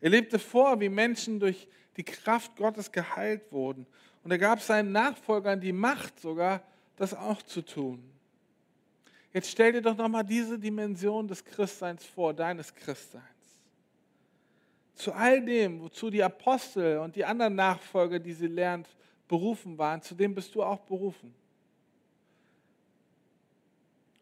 Er 0.00 0.10
lebte 0.10 0.38
vor, 0.38 0.80
wie 0.80 0.88
Menschen 0.88 1.40
durch 1.40 1.68
die 1.96 2.04
Kraft 2.04 2.56
Gottes 2.56 2.92
geheilt 2.92 3.50
wurden 3.50 3.86
und 4.28 4.32
er 4.32 4.38
gab 4.38 4.60
seinen 4.60 4.92
Nachfolgern 4.92 5.58
die 5.58 5.72
Macht 5.72 6.20
sogar, 6.20 6.62
das 6.96 7.14
auch 7.14 7.40
zu 7.40 7.62
tun. 7.62 8.04
Jetzt 9.32 9.50
stell 9.50 9.72
dir 9.72 9.80
doch 9.80 9.96
nochmal 9.96 10.22
diese 10.22 10.58
Dimension 10.58 11.26
des 11.26 11.42
Christseins 11.42 12.04
vor, 12.04 12.34
deines 12.34 12.74
Christseins. 12.74 13.24
Zu 14.92 15.14
all 15.14 15.42
dem, 15.42 15.80
wozu 15.80 16.10
die 16.10 16.22
Apostel 16.22 16.98
und 16.98 17.16
die 17.16 17.24
anderen 17.24 17.54
Nachfolger, 17.54 18.18
die 18.18 18.34
sie 18.34 18.48
lernt, 18.48 18.86
berufen 19.28 19.78
waren, 19.78 20.02
zu 20.02 20.14
dem 20.14 20.34
bist 20.34 20.54
du 20.54 20.62
auch 20.62 20.80
berufen. 20.80 21.34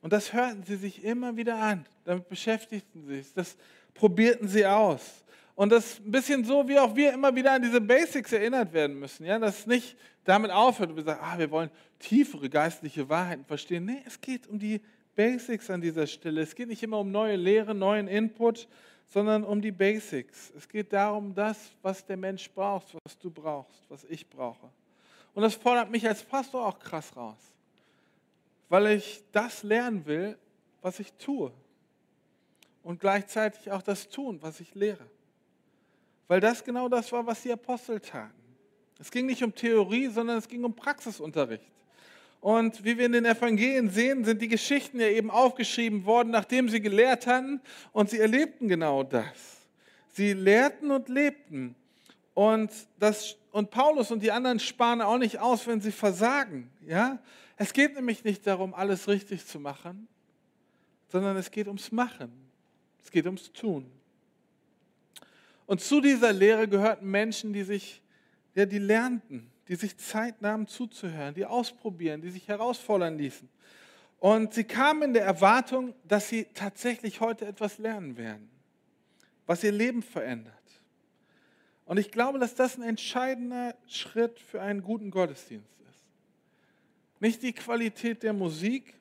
Und 0.03 0.13
das 0.13 0.33
hörten 0.33 0.63
sie 0.63 0.77
sich 0.77 1.03
immer 1.03 1.37
wieder 1.37 1.59
an, 1.59 1.85
damit 2.05 2.29
beschäftigten 2.29 3.09
sie 3.09 3.23
sich, 3.23 3.35
das 3.35 3.57
probierten 3.93 4.47
sie 4.47 4.65
aus. 4.67 5.25
Und 5.57 5.71
das 5.73 5.87
ist 5.87 6.07
ein 6.07 6.11
bisschen 6.11 6.45
so, 6.45 6.69
wie 6.69 6.79
auch 6.79 6.95
wir 6.95 7.15
immer 7.15 7.35
wieder 7.35 7.53
an 7.53 7.63
diese 7.63 7.81
Basics 7.81 8.31
erinnert 8.31 8.73
werden 8.75 9.01
müssen. 9.01 9.25
Ja? 9.25 9.39
Dass 9.39 9.61
es 9.61 9.67
nicht 9.67 9.97
damit 10.25 10.51
aufhört 10.51 10.91
und 10.91 10.97
wir 10.97 11.03
sagen, 11.03 11.21
ah, 11.23 11.39
wir 11.39 11.51
wollen 11.51 11.71
tiefere 11.99 12.51
geistliche 12.51 13.09
Wahrheiten 13.09 13.45
verstehen. 13.47 13.87
Nee, 13.87 14.03
es 14.07 14.21
geht 14.21 14.47
um 14.47 14.59
die 14.59 14.83
Basics 15.15 15.71
an 15.71 15.81
dieser 15.81 16.07
Stelle. 16.07 16.43
Es 16.43 16.55
geht 16.55 16.69
nicht 16.69 16.83
immer 16.83 16.99
um 16.99 17.11
neue 17.11 17.37
Lehre, 17.37 17.75
neuen 17.75 18.07
Input, 18.07 18.69
sondern 19.09 19.45
um 19.45 19.63
die 19.63 19.73
Basics. 19.73 20.53
Es 20.55 20.69
geht 20.69 20.93
darum, 20.93 21.35
das, 21.35 21.71
was 21.81 22.05
der 22.05 22.19
Mensch 22.19 22.51
braucht, 22.51 22.95
was 23.05 23.19
du 23.19 23.31
brauchst, 23.31 23.83
was 23.89 24.05
ich 24.05 24.29
brauche. 24.29 24.69
Und 25.33 25.43
das 25.43 25.55
fordert 25.55 25.91
mich 25.91 26.07
als 26.07 26.23
Pastor 26.23 26.67
auch 26.67 26.79
krass 26.79 27.17
raus, 27.17 27.39
weil 28.69 28.89
ich 28.89 29.23
das 29.33 29.63
lernen 29.63 30.05
will, 30.05 30.37
was 30.83 31.01
ich 31.01 31.15
tue. 31.15 31.51
Und 32.83 33.01
gleichzeitig 33.01 33.71
auch 33.71 33.83
das 33.83 34.09
tun, 34.09 34.39
was 34.43 34.61
ich 34.61 34.75
lehre. 34.75 35.07
Weil 36.29 36.41
das 36.41 36.65
genau 36.65 36.89
das 36.89 37.11
war, 37.13 37.27
was 37.27 37.43
die 37.43 37.53
Apostel 37.53 38.01
taten. 38.01 38.33
Es 38.99 39.11
ging 39.11 39.27
nicht 39.27 39.43
um 39.43 39.55
Theorie, 39.55 40.09
sondern 40.09 40.39
es 40.39 40.49
ging 40.49 40.65
um 40.65 40.75
Praxisunterricht. 40.75 41.71
Und 42.41 42.85
wie 42.85 42.97
wir 42.97 43.07
in 43.07 43.13
den 43.13 43.25
Evangelien 43.25 43.91
sehen, 43.91 44.25
sind 44.25 44.41
die 44.41 44.49
Geschichten 44.49 45.01
ja 45.01 45.09
eben 45.09 45.31
aufgeschrieben 45.31 46.05
worden, 46.05 46.31
nachdem 46.31 46.69
sie 46.69 46.81
gelehrt 46.81 47.27
hatten 47.27 47.61
und 47.93 48.11
sie 48.11 48.19
erlebten 48.19 48.69
genau 48.69 49.03
das. 49.03 49.67
Sie 50.13 50.33
lehrten 50.33 50.91
und 50.91 51.09
lebten. 51.09 51.75
Und, 52.35 52.71
das, 52.99 53.37
und 53.51 53.71
Paulus 53.71 54.11
und 54.11 54.23
die 54.23 54.31
anderen 54.31 54.59
sparen 54.61 55.01
auch 55.01 55.19
nicht 55.19 55.39
aus, 55.41 55.67
wenn 55.67 55.81
sie 55.81 55.93
versagen. 55.93 56.71
Ja? 56.87 57.19
Es 57.57 57.73
geht 57.73 57.95
nämlich 57.95 58.25
nicht 58.25 58.47
darum, 58.47 58.75
alles 58.75 59.09
richtig 59.09 59.47
zu 59.47 59.59
machen, 59.59 60.07
sondern 61.09 61.37
es 61.37 61.51
geht 61.51 61.67
ums 61.67 61.93
Machen. 61.93 62.31
Es 63.03 63.11
geht 63.11 63.27
ums 63.27 63.53
Tun. 63.53 63.91
Und 65.67 65.81
zu 65.81 66.01
dieser 66.01 66.33
Lehre 66.33 66.69
gehörten 66.69 67.11
Menschen, 67.11 67.53
die 67.53 67.65
sich, 67.65 68.03
ja, 68.55 68.67
die 68.67 68.79
lernten, 68.79 69.51
die 69.69 69.75
sich 69.75 69.97
Zeit 69.99 70.41
nahmen 70.41 70.69
zuzuhören, 70.69 71.35
die 71.35 71.45
ausprobieren, 71.45 72.23
die 72.23 72.31
sich 72.31 72.47
herausfordern 72.49 73.19
ließen. 73.19 73.49
Und 74.19 74.55
sie 74.55 74.65
kamen 74.65 75.03
in 75.03 75.13
der 75.13 75.25
Erwartung, 75.25 75.95
dass 76.05 76.29
sie 76.29 76.47
tatsächlich 76.55 77.21
heute 77.21 77.47
etwas 77.47 77.79
lernen 77.79 78.17
werden, 78.17 78.49
was 79.45 79.63
ihr 79.65 79.73
Leben 79.73 80.03
verändert. 80.03 80.55
Und 81.85 81.99
ich 81.99 82.11
glaube, 82.11 82.39
dass 82.39 82.55
das 82.55 82.77
ein 82.77 82.83
entscheidender 82.83 83.77
Schritt 83.87 84.41
für 84.41 84.63
einen 84.63 84.83
guten 84.83 85.11
Gottesdienst 85.11 85.81
ist. 85.89 86.05
Nicht 87.21 87.43
die 87.43 87.53
Qualität 87.53 88.23
der 88.23 88.33
Musik, 88.33 88.95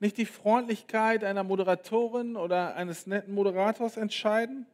nicht 0.00 0.18
die 0.18 0.26
Freundlichkeit 0.26 1.24
einer 1.24 1.42
Moderatorin 1.42 2.36
oder 2.36 2.76
eines 2.76 3.06
netten 3.06 3.32
Moderators 3.34 3.96
entscheiden, 3.96 4.66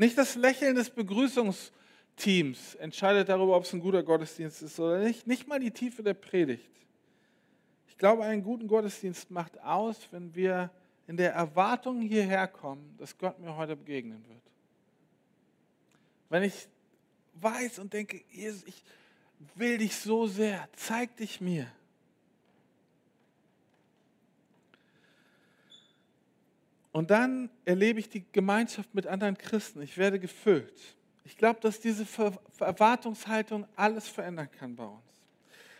nicht 0.00 0.16
das 0.16 0.34
Lächeln 0.34 0.76
des 0.76 0.88
Begrüßungsteams 0.88 2.74
entscheidet 2.76 3.28
darüber, 3.28 3.54
ob 3.54 3.64
es 3.64 3.72
ein 3.74 3.80
guter 3.80 4.02
Gottesdienst 4.02 4.62
ist 4.62 4.80
oder 4.80 4.98
nicht. 5.00 5.26
Nicht 5.26 5.46
mal 5.46 5.60
die 5.60 5.70
Tiefe 5.70 6.02
der 6.02 6.14
Predigt. 6.14 6.70
Ich 7.86 7.98
glaube, 7.98 8.24
einen 8.24 8.42
guten 8.42 8.66
Gottesdienst 8.66 9.30
macht 9.30 9.60
aus, 9.60 10.08
wenn 10.10 10.34
wir 10.34 10.70
in 11.06 11.18
der 11.18 11.34
Erwartung 11.34 12.00
hierher 12.00 12.48
kommen, 12.48 12.94
dass 12.96 13.18
Gott 13.18 13.38
mir 13.40 13.54
heute 13.54 13.76
begegnen 13.76 14.24
wird. 14.26 14.40
Wenn 16.30 16.44
ich 16.44 16.66
weiß 17.34 17.78
und 17.80 17.92
denke, 17.92 18.22
Jesus, 18.30 18.64
ich 18.64 18.82
will 19.54 19.76
dich 19.76 19.94
so 19.96 20.26
sehr, 20.26 20.66
zeig 20.76 21.14
dich 21.16 21.42
mir. 21.42 21.70
Und 26.92 27.10
dann 27.10 27.50
erlebe 27.64 28.00
ich 28.00 28.08
die 28.08 28.24
Gemeinschaft 28.32 28.94
mit 28.94 29.06
anderen 29.06 29.38
Christen. 29.38 29.80
Ich 29.82 29.96
werde 29.96 30.18
gefüllt. 30.18 30.96
Ich 31.24 31.36
glaube, 31.36 31.60
dass 31.60 31.80
diese 31.80 32.04
Erwartungshaltung 32.58 33.66
alles 33.76 34.08
verändern 34.08 34.48
kann 34.50 34.74
bei 34.74 34.84
uns. 34.84 35.10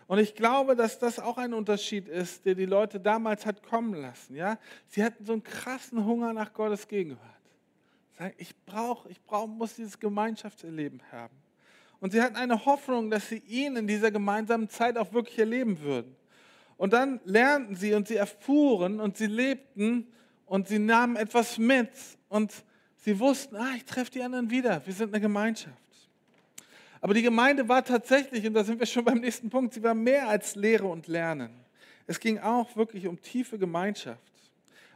Und 0.06 0.18
ich 0.18 0.34
glaube, 0.34 0.74
dass 0.74 0.98
das 0.98 1.18
auch 1.18 1.38
ein 1.38 1.54
Unterschied 1.54 2.08
ist, 2.08 2.44
der 2.44 2.54
die 2.54 2.66
Leute 2.66 2.98
damals 2.98 3.46
hat 3.46 3.62
kommen 3.62 3.94
lassen. 3.94 4.34
Ja? 4.34 4.58
Sie 4.88 5.04
hatten 5.04 5.24
so 5.24 5.32
einen 5.32 5.42
krassen 5.42 6.04
Hunger 6.04 6.32
nach 6.32 6.52
Gottes 6.52 6.86
Gegenwart. 6.88 7.20
Sagen, 8.18 8.34
ich 8.36 8.54
brauche, 8.66 9.08
ich 9.08 9.22
brauch, 9.22 9.46
muss 9.46 9.76
dieses 9.76 9.98
Gemeinschaftserleben 9.98 11.00
haben. 11.12 11.36
Und 12.00 12.12
sie 12.12 12.20
hatten 12.22 12.36
eine 12.36 12.64
Hoffnung, 12.64 13.10
dass 13.10 13.28
sie 13.28 13.38
ihn 13.38 13.76
in 13.76 13.86
dieser 13.86 14.10
gemeinsamen 14.10 14.68
Zeit 14.68 14.96
auch 14.96 15.12
wirklich 15.12 15.38
erleben 15.38 15.80
würden. 15.80 16.16
Und 16.76 16.92
dann 16.92 17.20
lernten 17.24 17.76
sie 17.76 17.94
und 17.94 18.08
sie 18.08 18.16
erfuhren 18.16 19.00
und 19.00 19.16
sie 19.16 19.26
lebten 19.26 20.08
und 20.50 20.66
sie 20.66 20.80
nahmen 20.80 21.14
etwas 21.14 21.58
mit 21.58 21.90
und 22.28 22.52
sie 22.96 23.20
wussten, 23.20 23.54
ah, 23.54 23.70
ich 23.76 23.84
treffe 23.84 24.10
die 24.10 24.20
anderen 24.20 24.50
wieder, 24.50 24.84
wir 24.84 24.92
sind 24.92 25.14
eine 25.14 25.20
Gemeinschaft. 25.20 25.76
Aber 27.00 27.14
die 27.14 27.22
Gemeinde 27.22 27.68
war 27.68 27.84
tatsächlich, 27.84 28.44
und 28.44 28.54
da 28.54 28.64
sind 28.64 28.80
wir 28.80 28.86
schon 28.86 29.04
beim 29.04 29.18
nächsten 29.18 29.48
Punkt, 29.48 29.74
sie 29.74 29.82
war 29.84 29.94
mehr 29.94 30.28
als 30.28 30.56
Lehre 30.56 30.88
und 30.88 31.06
Lernen. 31.06 31.52
Es 32.08 32.18
ging 32.18 32.40
auch 32.40 32.74
wirklich 32.74 33.06
um 33.06 33.22
tiefe 33.22 33.58
Gemeinschaft. 33.58 34.20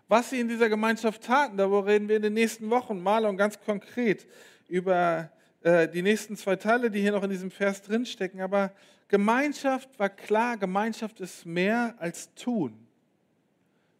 Was 0.08 0.30
sie 0.30 0.40
in 0.40 0.48
dieser 0.48 0.68
Gemeinschaft 0.68 1.22
taten, 1.22 1.56
darüber 1.56 1.86
reden 1.86 2.08
wir 2.08 2.16
in 2.16 2.22
den 2.22 2.34
nächsten 2.34 2.68
Wochen 2.68 3.00
mal 3.00 3.24
und 3.24 3.36
ganz 3.36 3.56
konkret 3.60 4.26
über 4.68 5.30
äh, 5.62 5.86
die 5.88 6.02
nächsten 6.02 6.36
zwei 6.36 6.56
Teile, 6.56 6.90
die 6.90 7.00
hier 7.00 7.12
noch 7.12 7.22
in 7.22 7.30
diesem 7.30 7.52
Vers 7.52 7.80
drinstecken. 7.80 8.40
Aber 8.40 8.72
Gemeinschaft 9.06 10.00
war 10.00 10.08
klar, 10.08 10.56
Gemeinschaft 10.56 11.20
ist 11.20 11.46
mehr 11.46 11.94
als 11.98 12.34
tun. 12.34 12.83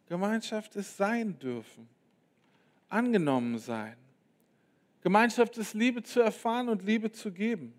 Gemeinschaft 0.07 0.75
ist 0.75 0.97
sein 0.97 1.37
dürfen, 1.39 1.87
angenommen 2.89 3.57
sein. 3.57 3.95
Gemeinschaft 5.01 5.57
ist 5.57 5.73
Liebe 5.73 6.03
zu 6.03 6.21
erfahren 6.21 6.69
und 6.69 6.83
Liebe 6.83 7.11
zu 7.11 7.31
geben. 7.31 7.73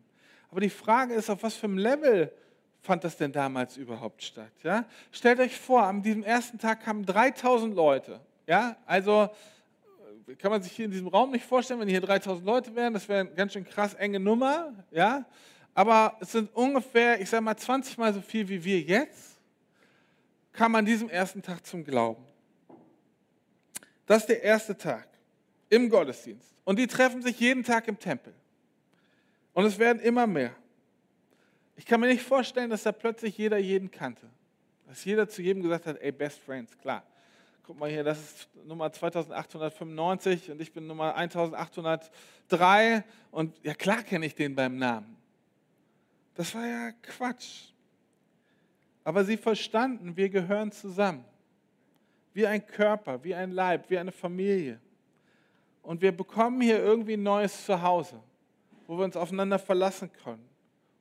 Aber 0.50 0.60
die 0.60 0.70
Frage 0.70 1.14
ist, 1.14 1.28
auf 1.28 1.42
was 1.42 1.54
für 1.56 1.66
einem 1.66 1.78
Level 1.78 2.32
fand 2.80 3.02
das 3.04 3.16
denn 3.16 3.32
damals 3.32 3.76
überhaupt 3.76 4.22
statt? 4.22 4.52
Ja? 4.62 4.84
Stellt 5.10 5.40
euch 5.40 5.58
vor, 5.58 5.82
an 5.82 6.02
diesem 6.02 6.22
ersten 6.22 6.58
Tag 6.58 6.84
kamen 6.84 7.04
3000 7.04 7.74
Leute. 7.74 8.20
Ja? 8.46 8.76
Also 8.86 9.28
kann 10.38 10.50
man 10.50 10.62
sich 10.62 10.72
hier 10.72 10.86
in 10.86 10.90
diesem 10.90 11.08
Raum 11.08 11.30
nicht 11.30 11.44
vorstellen, 11.44 11.80
wenn 11.80 11.88
hier 11.88 12.00
3000 12.00 12.46
Leute 12.46 12.74
wären, 12.74 12.94
das 12.94 13.08
wäre 13.08 13.20
eine 13.20 13.30
ganz 13.30 13.52
schön 13.52 13.64
krass 13.64 13.94
enge 13.94 14.20
Nummer. 14.20 14.72
Ja? 14.90 15.24
Aber 15.74 16.16
es 16.20 16.32
sind 16.32 16.54
ungefähr, 16.54 17.20
ich 17.20 17.28
sage 17.28 17.42
mal, 17.42 17.56
20 17.56 17.98
Mal 17.98 18.14
so 18.14 18.20
viel 18.20 18.48
wie 18.48 18.64
wir 18.64 18.80
jetzt, 18.80 19.35
kam 20.56 20.74
an 20.74 20.84
diesem 20.84 21.08
ersten 21.08 21.42
Tag 21.42 21.64
zum 21.64 21.84
Glauben. 21.84 22.24
Das 24.06 24.22
ist 24.22 24.28
der 24.28 24.42
erste 24.42 24.76
Tag 24.76 25.08
im 25.68 25.88
Gottesdienst. 25.88 26.54
Und 26.64 26.78
die 26.78 26.86
treffen 26.86 27.22
sich 27.22 27.38
jeden 27.38 27.62
Tag 27.62 27.86
im 27.88 27.98
Tempel. 27.98 28.34
Und 29.52 29.64
es 29.64 29.78
werden 29.78 30.00
immer 30.00 30.26
mehr. 30.26 30.54
Ich 31.76 31.84
kann 31.84 32.00
mir 32.00 32.06
nicht 32.06 32.22
vorstellen, 32.22 32.70
dass 32.70 32.84
da 32.84 32.92
plötzlich 32.92 33.36
jeder 33.36 33.58
jeden 33.58 33.90
kannte. 33.90 34.28
Dass 34.86 35.04
jeder 35.04 35.28
zu 35.28 35.42
jedem 35.42 35.62
gesagt 35.62 35.86
hat, 35.86 35.98
ey, 36.00 36.12
Best 36.12 36.40
Friends, 36.40 36.76
klar. 36.78 37.04
Guck 37.64 37.78
mal 37.78 37.90
hier, 37.90 38.04
das 38.04 38.18
ist 38.18 38.48
Nummer 38.64 38.92
2895 38.92 40.52
und 40.52 40.60
ich 40.60 40.72
bin 40.72 40.86
Nummer 40.86 41.16
1803 41.16 43.04
und 43.32 43.58
ja 43.64 43.74
klar 43.74 44.02
kenne 44.04 44.26
ich 44.26 44.34
den 44.36 44.54
beim 44.54 44.78
Namen. 44.78 45.16
Das 46.34 46.54
war 46.54 46.66
ja 46.66 46.92
Quatsch. 47.02 47.72
Aber 49.06 49.24
sie 49.24 49.36
verstanden, 49.36 50.16
wir 50.16 50.28
gehören 50.28 50.72
zusammen. 50.72 51.24
Wie 52.34 52.46
ein 52.46 52.66
Körper, 52.66 53.22
wie 53.22 53.34
ein 53.34 53.52
Leib, 53.52 53.88
wie 53.88 53.96
eine 53.96 54.12
Familie. 54.12 54.80
Und 55.82 56.02
wir 56.02 56.12
bekommen 56.12 56.60
hier 56.60 56.78
irgendwie 56.78 57.14
ein 57.14 57.22
neues 57.22 57.64
Zuhause 57.64 58.20
wo 58.86 58.96
wir 58.96 59.04
uns 59.04 59.16
aufeinander 59.16 59.58
verlassen 59.58 60.10
können. 60.12 60.46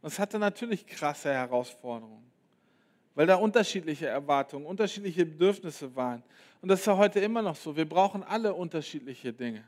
Und 0.02 0.08
es 0.12 0.20
hatte 0.20 0.40
natürlich 0.40 0.86
krasse 0.86 1.34
Herausforderungen, 1.34 2.26
weil 3.14 3.28
da 3.28 3.36
unterschiedliche 3.36 4.08
Erwartungen, 4.08 4.66
unterschiedliche 4.66 5.26
Bedürfnisse 5.26 5.96
waren. 5.96 6.24
Und 6.62 6.70
das 6.70 6.80
ist 6.82 6.86
ja 6.86 6.98
heute 6.98 7.20
immer 7.20 7.42
noch 7.42 7.56
so. 7.56 7.76
Wir 7.76 7.88
brauchen 7.88 8.24
alle 8.24 8.54
unterschiedliche 8.54 9.32
Dinge. 9.32 9.64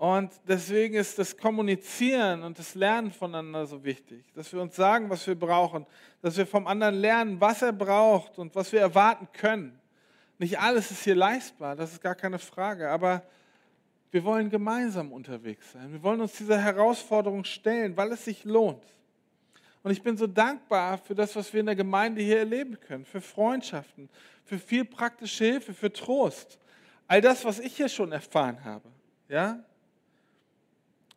Und 0.00 0.32
deswegen 0.48 0.94
ist 0.94 1.18
das 1.18 1.36
Kommunizieren 1.36 2.42
und 2.42 2.58
das 2.58 2.74
Lernen 2.74 3.12
voneinander 3.12 3.66
so 3.66 3.84
wichtig, 3.84 4.24
dass 4.32 4.50
wir 4.50 4.62
uns 4.62 4.74
sagen, 4.74 5.10
was 5.10 5.26
wir 5.26 5.34
brauchen, 5.34 5.84
dass 6.22 6.38
wir 6.38 6.46
vom 6.46 6.66
anderen 6.66 6.94
lernen, 6.94 7.38
was 7.38 7.60
er 7.60 7.74
braucht 7.74 8.38
und 8.38 8.54
was 8.54 8.72
wir 8.72 8.80
erwarten 8.80 9.28
können. 9.34 9.78
Nicht 10.38 10.58
alles 10.58 10.90
ist 10.90 11.04
hier 11.04 11.14
leistbar, 11.14 11.76
das 11.76 11.92
ist 11.92 12.00
gar 12.00 12.14
keine 12.14 12.38
Frage, 12.38 12.88
aber 12.88 13.22
wir 14.10 14.24
wollen 14.24 14.48
gemeinsam 14.48 15.12
unterwegs 15.12 15.72
sein. 15.72 15.92
Wir 15.92 16.02
wollen 16.02 16.22
uns 16.22 16.32
dieser 16.32 16.58
Herausforderung 16.58 17.44
stellen, 17.44 17.94
weil 17.94 18.10
es 18.12 18.24
sich 18.24 18.42
lohnt. 18.44 18.86
Und 19.82 19.90
ich 19.90 20.02
bin 20.02 20.16
so 20.16 20.26
dankbar 20.26 20.96
für 20.96 21.14
das, 21.14 21.36
was 21.36 21.52
wir 21.52 21.60
in 21.60 21.66
der 21.66 21.76
Gemeinde 21.76 22.22
hier 22.22 22.38
erleben 22.38 22.80
können, 22.80 23.04
für 23.04 23.20
Freundschaften, 23.20 24.08
für 24.46 24.58
viel 24.58 24.86
praktische 24.86 25.44
Hilfe, 25.44 25.74
für 25.74 25.92
Trost. 25.92 26.58
All 27.06 27.20
das, 27.20 27.44
was 27.44 27.58
ich 27.58 27.76
hier 27.76 27.90
schon 27.90 28.12
erfahren 28.12 28.64
habe. 28.64 28.88
Ja? 29.28 29.62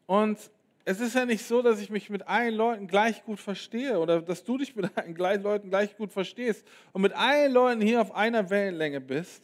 Und 0.05 0.37
es 0.85 0.99
ist 0.99 1.15
ja 1.15 1.25
nicht 1.25 1.45
so, 1.45 1.61
dass 1.61 1.79
ich 1.79 1.89
mich 1.89 2.09
mit 2.09 2.27
allen 2.27 2.55
Leuten 2.55 2.87
gleich 2.87 3.23
gut 3.23 3.39
verstehe 3.39 3.99
oder 3.99 4.21
dass 4.21 4.43
du 4.43 4.57
dich 4.57 4.75
mit 4.75 4.97
allen 4.97 5.43
Leuten 5.43 5.69
gleich 5.69 5.95
gut 5.95 6.11
verstehst 6.11 6.65
und 6.91 7.01
mit 7.01 7.13
allen 7.13 7.51
Leuten 7.51 7.81
hier 7.81 8.01
auf 8.01 8.13
einer 8.13 8.49
Wellenlänge 8.49 8.99
bist, 8.99 9.43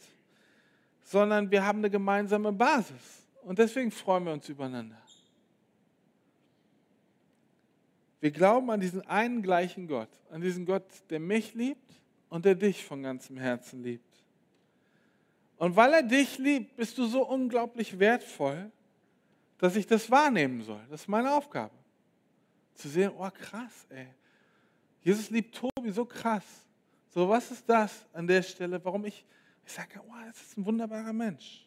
sondern 1.02 1.50
wir 1.50 1.64
haben 1.64 1.78
eine 1.78 1.90
gemeinsame 1.90 2.52
Basis. 2.52 3.26
Und 3.42 3.58
deswegen 3.58 3.90
freuen 3.90 4.24
wir 4.24 4.32
uns 4.32 4.48
übereinander. 4.48 5.00
Wir 8.20 8.30
glauben 8.30 8.70
an 8.70 8.80
diesen 8.80 9.00
einen 9.06 9.42
gleichen 9.42 9.88
Gott, 9.88 10.10
an 10.30 10.42
diesen 10.42 10.66
Gott, 10.66 10.84
der 11.08 11.20
mich 11.20 11.54
liebt 11.54 11.94
und 12.28 12.44
der 12.44 12.54
dich 12.54 12.84
von 12.84 13.02
ganzem 13.02 13.38
Herzen 13.38 13.82
liebt. 13.82 14.04
Und 15.56 15.74
weil 15.74 15.94
er 15.94 16.02
dich 16.02 16.38
liebt, 16.38 16.76
bist 16.76 16.98
du 16.98 17.06
so 17.06 17.26
unglaublich 17.26 17.98
wertvoll, 17.98 18.70
dass 19.60 19.76
ich 19.76 19.86
das 19.86 20.10
wahrnehmen 20.10 20.62
soll. 20.62 20.80
Das 20.88 21.02
ist 21.02 21.08
meine 21.08 21.32
Aufgabe. 21.32 21.74
Zu 22.74 22.88
sehen, 22.88 23.12
oh 23.16 23.28
krass, 23.30 23.86
ey. 23.90 24.08
Jesus 25.02 25.28
liebt 25.28 25.54
Tobi 25.54 25.90
so 25.90 26.04
krass. 26.06 26.44
So, 27.10 27.28
was 27.28 27.50
ist 27.50 27.68
das 27.68 28.06
an 28.14 28.26
der 28.26 28.42
Stelle, 28.42 28.82
warum 28.82 29.04
ich, 29.04 29.24
ich 29.66 29.72
sage, 29.72 30.00
oh, 30.02 30.12
das 30.26 30.40
ist 30.40 30.56
ein 30.56 30.64
wunderbarer 30.64 31.12
Mensch. 31.12 31.66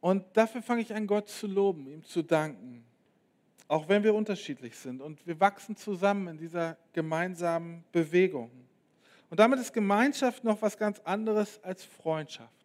Und 0.00 0.24
dafür 0.32 0.60
fange 0.60 0.82
ich 0.82 0.92
an, 0.92 1.06
Gott 1.06 1.28
zu 1.28 1.46
loben, 1.46 1.86
ihm 1.86 2.02
zu 2.02 2.22
danken. 2.22 2.84
Auch 3.68 3.88
wenn 3.88 4.02
wir 4.02 4.12
unterschiedlich 4.12 4.76
sind. 4.76 5.00
Und 5.00 5.24
wir 5.24 5.38
wachsen 5.38 5.76
zusammen 5.76 6.26
in 6.26 6.38
dieser 6.38 6.76
gemeinsamen 6.92 7.84
Bewegung. 7.92 8.50
Und 9.30 9.38
damit 9.38 9.60
ist 9.60 9.72
Gemeinschaft 9.72 10.42
noch 10.42 10.60
was 10.60 10.76
ganz 10.76 10.98
anderes 11.00 11.62
als 11.62 11.84
Freundschaft. 11.84 12.61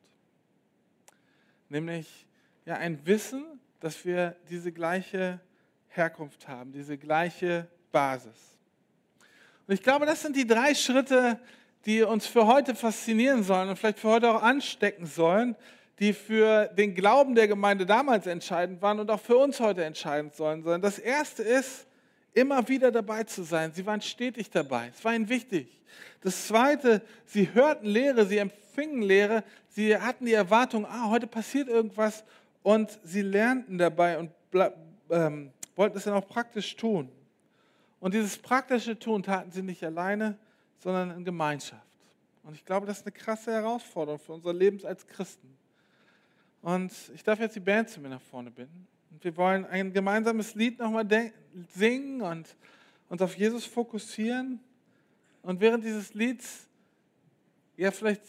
Nämlich 1.69 2.27
ja, 2.65 2.75
ein 2.75 3.05
Wissen, 3.05 3.45
dass 3.79 4.05
wir 4.05 4.35
diese 4.49 4.71
gleiche 4.71 5.39
Herkunft 5.89 6.47
haben, 6.47 6.71
diese 6.71 6.97
gleiche 6.97 7.67
Basis. 7.91 8.57
Und 9.67 9.73
ich 9.73 9.83
glaube, 9.83 10.05
das 10.05 10.21
sind 10.21 10.35
die 10.35 10.47
drei 10.47 10.73
Schritte, 10.73 11.39
die 11.85 12.01
uns 12.03 12.27
für 12.27 12.47
heute 12.47 12.75
faszinieren 12.75 13.43
sollen 13.43 13.69
und 13.69 13.77
vielleicht 13.77 13.99
für 13.99 14.09
heute 14.09 14.29
auch 14.29 14.41
anstecken 14.41 15.05
sollen, 15.05 15.55
die 15.99 16.13
für 16.13 16.67
den 16.67 16.93
Glauben 16.93 17.35
der 17.35 17.47
Gemeinde 17.47 17.85
damals 17.85 18.27
entscheidend 18.27 18.81
waren 18.81 18.99
und 18.99 19.09
auch 19.09 19.19
für 19.19 19.37
uns 19.37 19.59
heute 19.59 19.83
entscheidend 19.83 20.35
sollen. 20.35 20.61
Sondern 20.63 20.81
das 20.81 20.99
erste 20.99 21.43
ist, 21.43 21.87
immer 22.37 22.67
wieder 22.67 22.91
dabei 22.91 23.23
zu 23.23 23.43
sein. 23.43 23.71
Sie 23.73 23.85
waren 23.85 24.01
stetig 24.01 24.51
dabei. 24.51 24.91
Es 24.95 25.03
war 25.03 25.15
ihnen 25.15 25.27
wichtig. 25.27 25.81
Das 26.21 26.47
zweite, 26.47 27.01
sie 27.25 27.51
hörten 27.53 27.87
Lehre, 27.87 28.27
sie 28.27 28.37
empfingen 28.37 29.01
Lehre, 29.01 29.43
sie 29.69 29.97
hatten 29.97 30.25
die 30.25 30.33
Erwartung, 30.33 30.85
ah, 30.85 31.09
heute 31.09 31.25
passiert 31.25 31.67
irgendwas 31.67 32.23
und 32.61 32.99
sie 33.03 33.23
lernten 33.23 33.79
dabei 33.79 34.19
und 34.19 34.31
ähm, 35.09 35.51
wollten 35.75 35.97
es 35.97 36.03
dann 36.03 36.13
auch 36.13 36.27
praktisch 36.27 36.75
tun. 36.75 37.09
Und 37.99 38.13
dieses 38.13 38.37
praktische 38.37 38.99
Tun 38.99 39.23
taten 39.23 39.51
sie 39.51 39.63
nicht 39.63 39.83
alleine, 39.83 40.37
sondern 40.77 41.11
in 41.17 41.25
Gemeinschaft. 41.25 41.81
Und 42.43 42.53
ich 42.53 42.63
glaube, 42.63 42.85
das 42.85 42.99
ist 42.99 43.05
eine 43.05 43.13
krasse 43.13 43.51
Herausforderung 43.51 44.19
für 44.19 44.33
unser 44.33 44.53
Leben 44.53 44.79
als 44.85 45.07
Christen. 45.07 45.57
Und 46.61 46.91
ich 47.15 47.23
darf 47.23 47.39
jetzt 47.39 47.55
die 47.55 47.61
Band 47.61 47.89
zu 47.89 47.99
mir 47.99 48.09
nach 48.09 48.21
vorne 48.21 48.51
bitten. 48.51 48.87
Und 49.17 49.23
wir 49.23 49.35
wollen 49.35 49.65
ein 49.65 49.93
gemeinsames 49.93 50.53
Lied 50.53 50.77
nochmal 50.77 51.33
singen 51.73 52.21
und 52.21 52.55
uns 53.09 53.19
auf 53.19 53.35
Jesus 53.35 53.65
fokussieren. 53.65 54.59
Und 55.41 55.59
während 55.59 55.83
dieses 55.83 56.13
Lieds, 56.13 56.67
ja, 57.77 57.89
vielleicht 57.89 58.21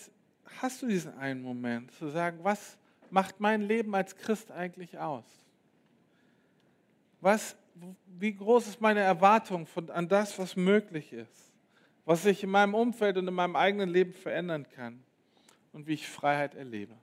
hast 0.63 0.81
du 0.81 0.87
diesen 0.87 1.15
einen 1.19 1.43
Moment, 1.43 1.93
zu 1.93 2.09
sagen, 2.09 2.39
was 2.43 2.79
macht 3.11 3.39
mein 3.39 3.61
Leben 3.61 3.95
als 3.95 4.17
Christ 4.17 4.51
eigentlich 4.51 4.99
aus? 4.99 5.27
Was, 7.21 7.55
wie 8.19 8.33
groß 8.33 8.69
ist 8.69 8.81
meine 8.81 9.01
Erwartung 9.01 9.67
von, 9.67 9.91
an 9.91 10.09
das, 10.09 10.39
was 10.39 10.57
möglich 10.57 11.13
ist? 11.13 11.53
Was 12.07 12.23
sich 12.23 12.43
in 12.43 12.49
meinem 12.49 12.73
Umfeld 12.73 13.19
und 13.19 13.29
in 13.29 13.35
meinem 13.35 13.57
eigenen 13.57 13.91
Leben 13.91 14.15
verändern 14.15 14.67
kann? 14.75 15.05
Und 15.75 15.87
wie 15.87 15.93
ich 15.93 16.09
Freiheit 16.09 16.55
erlebe? 16.55 16.95